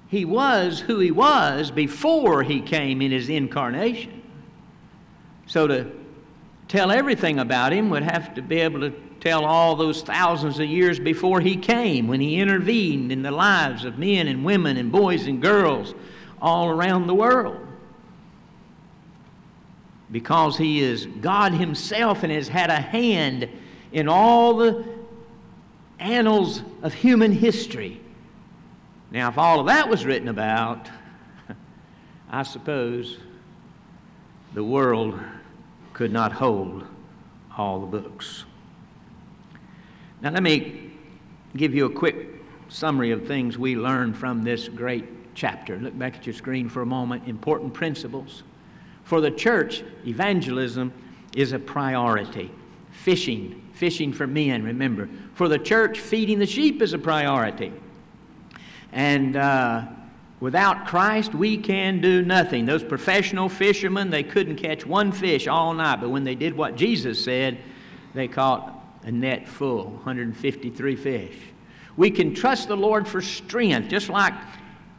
he 0.09 0.25
was 0.25 0.81
who 0.81 0.99
he 0.99 1.11
was 1.11 1.71
before 1.71 2.43
he 2.43 2.61
came 2.61 3.03
in 3.03 3.11
his 3.11 3.29
incarnation. 3.29 4.23
So 5.47 5.67
to 5.67 5.93
tell 6.69 6.91
everything 6.91 7.39
about 7.39 7.73
him 7.73 7.91
would 7.91 8.03
have 8.03 8.35
to 8.35 8.43
be 8.43 8.61
able 8.61 8.81
to 8.81 8.93
tell 9.27 9.45
all 9.45 9.75
those 9.75 10.03
thousands 10.03 10.61
of 10.61 10.69
years 10.69 11.01
before 11.01 11.41
he 11.41 11.57
came, 11.57 12.07
when 12.07 12.21
he 12.21 12.37
intervened 12.37 13.11
in 13.11 13.23
the 13.23 13.31
lives 13.33 13.85
of 13.85 13.99
men 13.99 14.29
and 14.29 14.45
women 14.45 14.77
and 14.77 14.93
boys 14.93 15.27
and 15.27 15.43
girls 15.43 15.95
all 16.41 16.69
around 16.69 17.09
the 17.09 17.15
world. 17.15 17.59
Because 20.13 20.57
he 20.57 20.81
is 20.81 21.07
God 21.07 21.53
himself 21.53 22.23
and 22.23 22.33
has 22.33 22.47
had 22.47 22.71
a 22.71 22.81
hand 22.81 23.49
in 23.91 24.09
all 24.09 24.59
the 24.59 24.85
annals 25.99 26.63
of 26.83 26.95
human 26.95 27.33
history. 27.33 28.01
Now, 29.11 29.29
if 29.29 29.39
all 29.39 29.59
of 29.59 29.67
that 29.67 29.89
was 29.89 30.07
written 30.07 30.29
about, 30.29 30.89
I 32.31 32.45
suppose 32.45 33.19
the 34.55 34.63
world 34.63 35.19
could 35.95 36.13
not 36.13 36.31
hold 36.31 36.87
all 37.59 37.81
the 37.81 37.87
books. 37.87 38.45
Now, 40.23 40.31
let 40.31 40.43
me 40.43 40.93
give 41.57 41.75
you 41.75 41.87
a 41.87 41.91
quick 41.91 42.29
summary 42.69 43.11
of 43.11 43.27
things 43.27 43.59
we 43.59 43.77
learned 43.77 44.17
from 44.17 44.43
this 44.43 44.69
great 44.69 45.05
chapter. 45.35 45.79
Look 45.79 45.99
back 45.99 46.17
at 46.17 46.27
your 46.27 46.35
screen 46.35 46.69
for 46.69 46.83
a 46.83 46.87
moment. 46.87 47.29
Important 47.29 47.75
principles. 47.75 48.43
For 49.05 49.21
the 49.21 49.31
church, 49.31 49.85
evangelism 50.07 50.93
is 51.37 51.53
a 51.53 51.59
priority. 51.59 52.51
Fishing, 52.91 53.63
fishing 53.75 54.13
for 54.13 54.27
men, 54.27 54.65
remember. 54.65 55.09
For 55.35 55.49
the 55.49 55.59
church, 55.59 56.01
feeding 56.01 56.39
the 56.39 56.47
sheep 56.47 56.81
is 56.81 56.95
a 56.95 56.99
priority. 56.99 57.73
And 58.93 59.37
uh, 59.37 59.85
without 60.41 60.87
Christ, 60.87 61.35
we 61.35 61.59
can 61.59 62.01
do 62.01 62.23
nothing. 62.23 62.65
Those 62.65 62.83
professional 62.83 63.51
fishermen, 63.51 64.09
they 64.09 64.23
couldn't 64.23 64.57
catch 64.57 64.87
one 64.87 65.13
fish 65.13 65.47
all 65.47 65.75
night, 65.75 66.01
but 66.01 66.09
when 66.09 66.25
they 66.25 66.35
did 66.35 66.57
what 66.57 66.75
Jesus 66.75 67.23
said, 67.23 67.59
they 68.15 68.29
caught 68.29 68.76
a 69.07 69.13
net 69.13 69.49
full, 69.49 69.85
153 69.85 70.97
fish. 70.97 71.37
We 71.97 72.11
can 72.11 72.35
trust 72.35 72.69
the 72.69 72.77
Lord 72.77 73.09
for 73.09 73.23
strength, 73.23 73.89
just 73.89 74.11
like, 74.11 74.35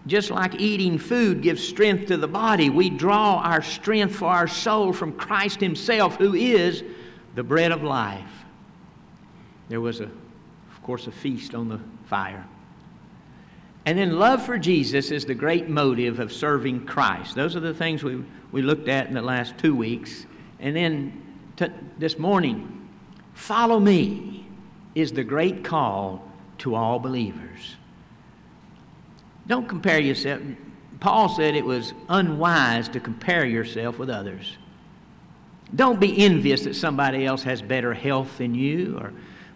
just 0.07 0.31
like 0.31 0.55
eating 0.55 0.97
food 0.97 1.41
gives 1.41 1.61
strength 1.61 2.07
to 2.07 2.17
the 2.17 2.27
body. 2.27 2.69
We 2.69 2.89
draw 2.89 3.41
our 3.41 3.61
strength 3.61 4.15
for 4.15 4.29
our 4.29 4.47
soul 4.47 4.93
from 4.93 5.11
Christ 5.11 5.59
Himself, 5.59 6.15
who 6.15 6.33
is 6.33 6.83
the 7.35 7.43
bread 7.43 7.71
of 7.71 7.83
life. 7.83 8.23
There 9.69 9.81
was, 9.81 9.99
a, 9.99 10.05
of 10.05 10.83
course, 10.83 11.05
a 11.07 11.11
feast 11.11 11.53
on 11.53 11.67
the 11.67 11.79
fire. 12.05 12.47
And 13.85 13.97
then 13.97 14.17
love 14.17 14.45
for 14.45 14.57
Jesus 14.57 15.11
is 15.11 15.25
the 15.25 15.35
great 15.35 15.69
motive 15.69 16.19
of 16.19 16.31
serving 16.31 16.85
Christ. 16.85 17.35
Those 17.35 17.55
are 17.55 17.61
the 17.61 17.73
things 17.73 18.03
we, 18.03 18.23
we 18.51 18.61
looked 18.61 18.87
at 18.87 19.07
in 19.07 19.13
the 19.13 19.21
last 19.21 19.57
two 19.57 19.75
weeks. 19.75 20.25
And 20.59 20.75
then 20.75 21.23
t- 21.57 21.67
this 21.97 22.17
morning, 22.17 22.76
Follow 23.37 23.79
me 23.79 24.45
is 24.95 25.11
the 25.11 25.23
great 25.23 25.63
call 25.63 26.27
to 26.57 26.73
all 26.73 26.97
believers. 26.97 27.75
Don't 29.45 29.69
compare 29.69 29.99
yourself. 29.99 30.41
Paul 30.99 31.29
said 31.29 31.55
it 31.55 31.63
was 31.63 31.93
unwise 32.09 32.89
to 32.89 32.99
compare 32.99 33.45
yourself 33.45 33.99
with 33.99 34.09
others. 34.09 34.57
Don't 35.73 35.99
be 35.99 36.25
envious 36.25 36.63
that 36.63 36.75
somebody 36.75 37.27
else 37.27 37.43
has 37.43 37.61
better 37.61 37.93
health 37.93 38.39
than 38.39 38.55
you 38.55 38.97
or, 38.99 39.13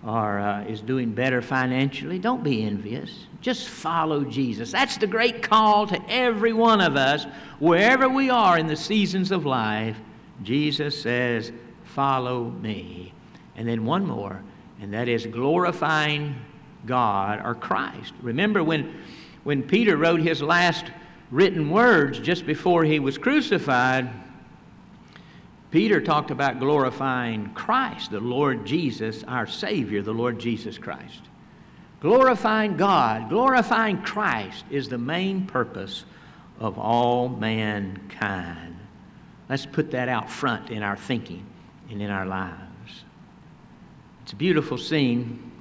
or 0.07 0.39
uh, 0.39 0.63
is 0.65 0.79
doing 0.81 1.11
better 1.11 1.41
financially. 1.41 2.19
Don't 2.19 2.43
be 2.43 2.63
envious. 2.63 3.25
Just 3.41 3.67
follow 3.67 4.23
Jesus. 4.23 4.71
That's 4.71 4.97
the 4.97 5.07
great 5.07 5.41
call 5.41 5.87
to 5.87 5.99
every 6.07 6.53
one 6.53 6.81
of 6.81 6.95
us, 6.95 7.25
wherever 7.57 8.07
we 8.07 8.29
are 8.29 8.59
in 8.59 8.67
the 8.67 8.77
seasons 8.77 9.31
of 9.31 9.43
life. 9.47 9.97
Jesus 10.43 11.01
says, 11.01 11.51
Follow 11.83 12.43
me. 12.43 13.13
And 13.55 13.67
then 13.67 13.85
one 13.85 14.05
more, 14.05 14.41
and 14.81 14.93
that 14.93 15.07
is 15.07 15.25
glorifying 15.25 16.35
God 16.85 17.41
or 17.43 17.55
Christ. 17.55 18.13
Remember 18.21 18.63
when, 18.63 19.01
when 19.43 19.63
Peter 19.63 19.97
wrote 19.97 20.21
his 20.21 20.41
last 20.41 20.85
written 21.29 21.69
words 21.69 22.19
just 22.19 22.45
before 22.45 22.83
he 22.83 22.99
was 22.99 23.17
crucified, 23.17 24.09
Peter 25.69 26.01
talked 26.01 26.31
about 26.31 26.59
glorifying 26.59 27.53
Christ, 27.53 28.11
the 28.11 28.19
Lord 28.19 28.65
Jesus, 28.65 29.23
our 29.23 29.47
Savior, 29.47 30.01
the 30.01 30.13
Lord 30.13 30.37
Jesus 30.37 30.77
Christ. 30.77 31.21
Glorifying 32.01 32.77
God, 32.77 33.29
glorifying 33.29 34.01
Christ 34.01 34.65
is 34.69 34.89
the 34.89 34.97
main 34.97 35.45
purpose 35.45 36.03
of 36.59 36.77
all 36.77 37.29
mankind. 37.29 38.75
Let's 39.47 39.65
put 39.65 39.91
that 39.91 40.09
out 40.09 40.29
front 40.29 40.71
in 40.71 40.83
our 40.83 40.97
thinking 40.97 41.45
and 41.89 42.01
in 42.01 42.09
our 42.09 42.25
lives. 42.25 42.70
It's 44.31 44.35
a 44.35 44.37
beautiful 44.37 44.77
scene 44.77 45.51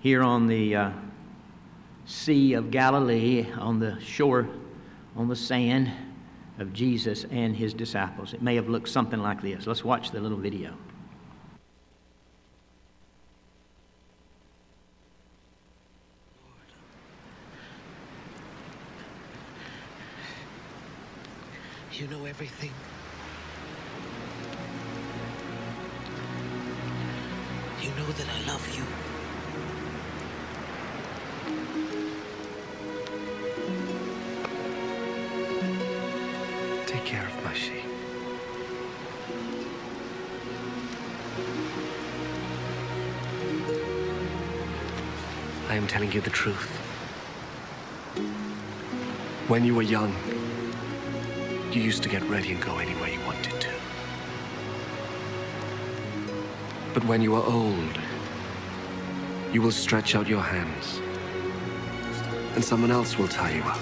here 0.00 0.22
on 0.22 0.46
the 0.46 0.74
uh, 0.74 0.90
Sea 2.06 2.54
of 2.54 2.70
Galilee, 2.70 3.46
on 3.58 3.78
the 3.78 4.00
shore, 4.00 4.48
on 5.14 5.28
the 5.28 5.36
sand 5.36 5.92
of 6.58 6.72
Jesus 6.72 7.26
and 7.30 7.54
his 7.54 7.74
disciples. 7.74 8.32
It 8.32 8.40
may 8.40 8.54
have 8.54 8.70
looked 8.70 8.88
something 8.88 9.20
like 9.20 9.42
this. 9.42 9.66
Let's 9.66 9.84
watch 9.84 10.12
the 10.12 10.20
little 10.22 10.38
video. 10.38 10.72
You 21.92 22.06
know 22.06 22.24
everything. 22.24 22.70
That 28.16 28.28
I 28.28 28.46
love 28.46 28.64
you. 28.76 28.84
Take 36.86 37.04
care 37.04 37.26
of 37.26 37.44
my 37.44 37.52
sheep. 37.54 37.84
I 45.68 45.74
am 45.74 45.88
telling 45.88 46.12
you 46.12 46.20
the 46.20 46.30
truth. 46.30 46.70
When 49.48 49.64
you 49.64 49.74
were 49.74 49.82
young, 49.82 50.14
you 51.72 51.82
used 51.82 52.04
to 52.04 52.08
get 52.08 52.22
ready 52.30 52.52
and 52.52 52.62
go 52.62 52.78
anywhere 52.78 53.10
you 53.10 53.20
wanted 53.26 53.60
to. 53.60 53.70
But 56.94 57.04
when 57.06 57.22
you 57.22 57.34
are 57.34 57.42
old, 57.42 57.98
you 59.54 59.62
will 59.62 59.70
stretch 59.70 60.16
out 60.16 60.26
your 60.26 60.42
hands, 60.42 61.00
and 62.56 62.64
someone 62.64 62.90
else 62.90 63.16
will 63.16 63.28
tie 63.28 63.52
you 63.52 63.62
up 63.62 63.78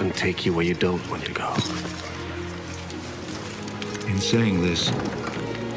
and 0.00 0.14
take 0.14 0.44
you 0.44 0.52
where 0.52 0.66
you 0.66 0.74
don't 0.74 1.04
want 1.08 1.24
to 1.24 1.32
go. 1.32 1.50
In 4.06 4.20
saying 4.20 4.60
this, 4.60 4.92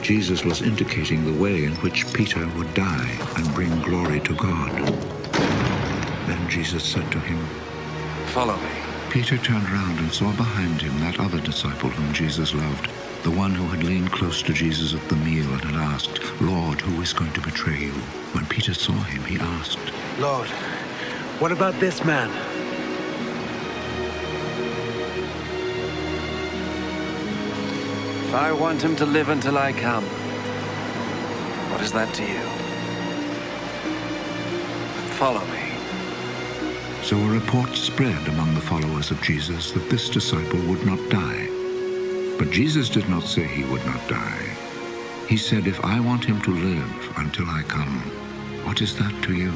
Jesus 0.02 0.44
was 0.44 0.62
indicating 0.62 1.24
the 1.24 1.42
way 1.42 1.64
in 1.64 1.72
which 1.78 2.12
Peter 2.14 2.46
would 2.58 2.74
die 2.74 3.18
and 3.38 3.56
bring 3.56 3.82
glory 3.84 4.20
to 4.20 4.36
God. 4.36 4.72
Then 6.28 6.50
Jesus 6.50 6.84
said 6.84 7.10
to 7.14 7.20
him, 7.20 7.40
Follow 8.34 8.58
me. 8.58 8.70
Peter 9.10 9.38
turned 9.38 9.70
round 9.70 10.00
and 10.00 10.12
saw 10.12 10.36
behind 10.36 10.82
him 10.82 11.00
that 11.00 11.22
other 11.22 11.40
disciple 11.40 11.90
whom 11.90 12.14
Jesus 12.14 12.54
loved, 12.54 12.90
the 13.24 13.32
one 13.32 13.52
who 13.52 13.68
had 13.68 13.84
leaned 13.84 14.12
close 14.12 14.42
to 14.42 14.52
Jesus 14.52 14.96
at 14.96 15.08
the 15.08 15.16
meal 15.18 15.46
and 15.54 15.62
had 15.62 15.76
asked, 15.76 16.20
Lord, 16.42 16.82
who 16.82 17.02
is 17.02 17.14
going 17.14 17.32
to 17.34 17.42
betray 17.42 17.78
you? 17.78 17.92
When 18.34 18.48
Peter 18.48 18.74
saw 18.74 18.94
him, 18.94 19.24
he 19.26 19.38
asked, 19.38 19.78
Lord, 20.18 20.48
what 21.40 21.52
about 21.52 21.80
this 21.80 22.04
man? 22.04 22.30
If 28.28 28.34
I 28.34 28.52
want 28.54 28.82
him 28.82 28.96
to 28.96 29.06
live 29.06 29.30
until 29.30 29.58
I 29.58 29.72
come, 29.74 30.04
what 31.72 31.82
is 31.82 31.92
that 31.92 32.12
to 32.16 32.24
you? 32.24 32.42
Follow 35.20 35.46
me. 35.46 35.62
So 37.04 37.18
a 37.18 37.30
report 37.30 37.76
spread 37.76 38.28
among 38.30 38.56
the 38.56 38.62
followers 38.62 39.12
of 39.12 39.22
Jesus 39.22 39.72
that 39.74 39.90
this 39.92 40.10
disciple 40.10 40.60
would 40.62 40.84
not 40.86 41.00
die. 41.10 41.61
But 42.42 42.50
Jesus 42.50 42.90
did 42.90 43.08
not 43.08 43.22
say 43.22 43.46
he 43.46 43.64
would 43.66 43.86
not 43.86 44.10
die. 44.10 44.50
He 45.30 45.38
said, 45.38 45.68
If 45.68 45.86
I 45.86 46.00
want 46.00 46.26
him 46.26 46.42
to 46.42 46.50
live 46.50 47.14
until 47.18 47.48
I 47.48 47.62
come, 47.62 48.00
what 48.66 48.82
is 48.82 48.98
that 48.98 49.14
to 49.26 49.36
you? 49.36 49.54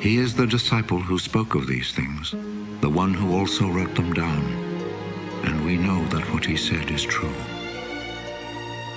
He 0.00 0.16
is 0.16 0.34
the 0.34 0.48
disciple 0.48 0.98
who 0.98 1.16
spoke 1.16 1.54
of 1.54 1.68
these 1.68 1.92
things, 1.92 2.32
the 2.80 2.90
one 2.90 3.14
who 3.14 3.38
also 3.38 3.68
wrote 3.68 3.94
them 3.94 4.12
down, 4.12 4.42
and 5.44 5.64
we 5.64 5.76
know 5.76 6.04
that 6.06 6.28
what 6.32 6.44
he 6.44 6.56
said 6.56 6.90
is 6.90 7.04
true. 7.04 7.36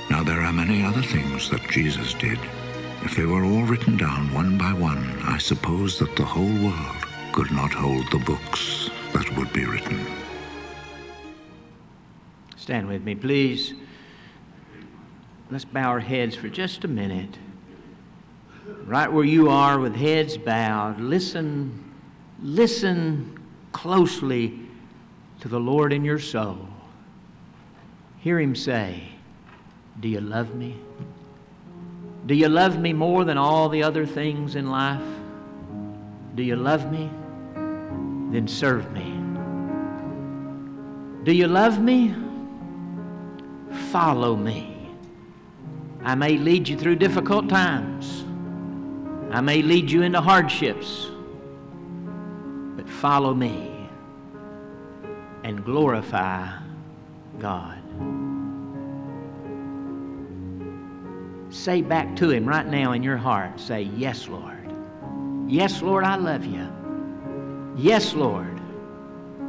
Now 0.10 0.24
there 0.24 0.42
are 0.42 0.52
many 0.52 0.84
other 0.84 1.04
things 1.04 1.52
that 1.52 1.70
Jesus 1.70 2.16
did. 2.16 2.40
If 3.04 3.16
they 3.16 3.26
were 3.26 3.46
all 3.46 3.66
written 3.66 3.98
down 3.98 4.34
one 4.34 4.58
by 4.58 4.74
one, 4.74 5.22
I 5.22 5.38
suppose 5.38 6.00
that 6.00 6.16
the 6.16 6.26
whole 6.26 6.58
world 6.66 7.06
could 7.34 7.52
not 7.52 7.72
hold 7.72 8.10
the 8.10 8.26
books 8.26 8.90
that 9.14 9.38
would 9.38 9.54
be 9.54 9.66
written. 9.66 10.17
Stand 12.68 12.90
with 12.90 13.02
me, 13.02 13.16
please. 13.16 13.74
Let's 15.50 15.64
bow 15.64 15.88
our 15.88 16.02
heads 16.02 16.36
for 16.36 16.50
just 16.50 16.84
a 16.84 16.90
minute. 16.90 17.38
Right 18.84 19.10
where 19.10 19.24
you 19.24 19.48
are 19.48 19.80
with 19.80 19.96
heads 19.96 20.38
bowed, 20.38 21.00
listen, 21.00 21.94
listen 22.42 23.40
closely 23.72 24.60
to 25.40 25.48
the 25.48 25.62
Lord 25.62 25.94
in 25.94 26.04
your 26.04 26.20
soul. 26.20 26.68
Hear 28.18 28.38
him 28.38 28.54
say, 28.54 29.12
Do 30.02 30.10
you 30.10 30.20
love 30.20 30.54
me? 30.54 30.76
Do 32.26 32.36
you 32.36 32.50
love 32.50 32.78
me 32.78 32.92
more 32.92 33.24
than 33.24 33.38
all 33.38 33.70
the 33.70 33.84
other 33.84 34.06
things 34.06 34.56
in 34.56 34.70
life? 34.70 35.02
Do 36.36 36.44
you 36.44 36.58
love 36.58 36.92
me? 36.92 37.10
Then 38.34 38.46
serve 38.46 38.92
me. 38.92 39.14
Do 41.24 41.32
you 41.32 41.48
love 41.48 41.80
me? 41.80 42.27
Follow 43.98 44.36
me. 44.36 44.92
I 46.04 46.14
may 46.14 46.38
lead 46.38 46.68
you 46.68 46.78
through 46.78 46.98
difficult 46.98 47.50
times. 47.50 48.26
I 49.32 49.42
may 49.42 49.64
lead 49.64 49.90
you 49.90 50.04
into 50.04 50.22
hardships. 50.22 51.08
But 52.76 52.88
follow 52.88 53.34
me 53.34 53.90
and 55.44 55.66
glorify 55.66 56.48
God. 57.40 57.82
Say 61.50 61.82
back 61.82 62.16
to 62.18 62.30
Him 62.30 62.46
right 62.46 62.68
now 62.68 62.92
in 62.92 63.02
your 63.02 63.18
heart. 63.18 63.60
Say, 63.60 63.90
Yes, 63.98 64.28
Lord. 64.28 64.72
Yes, 65.48 65.82
Lord, 65.82 66.04
I 66.04 66.18
love 66.18 66.46
you. 66.46 66.70
Yes, 67.76 68.14
Lord, 68.14 68.62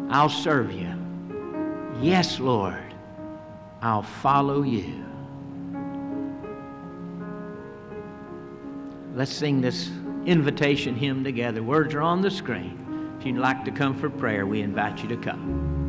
I'll 0.08 0.30
serve 0.30 0.72
you. 0.72 0.94
Yes, 2.00 2.40
Lord, 2.40 2.87
I'll 3.80 4.02
follow 4.02 4.62
you. 4.62 5.04
Let's 9.14 9.32
sing 9.32 9.60
this 9.60 9.90
invitation 10.26 10.94
hymn 10.94 11.24
together. 11.24 11.62
Words 11.62 11.94
are 11.94 12.02
on 12.02 12.22
the 12.22 12.30
screen. 12.30 13.16
If 13.18 13.26
you'd 13.26 13.36
like 13.36 13.64
to 13.64 13.70
come 13.70 13.98
for 13.98 14.10
prayer, 14.10 14.46
we 14.46 14.62
invite 14.62 15.02
you 15.02 15.08
to 15.08 15.16
come. 15.16 15.87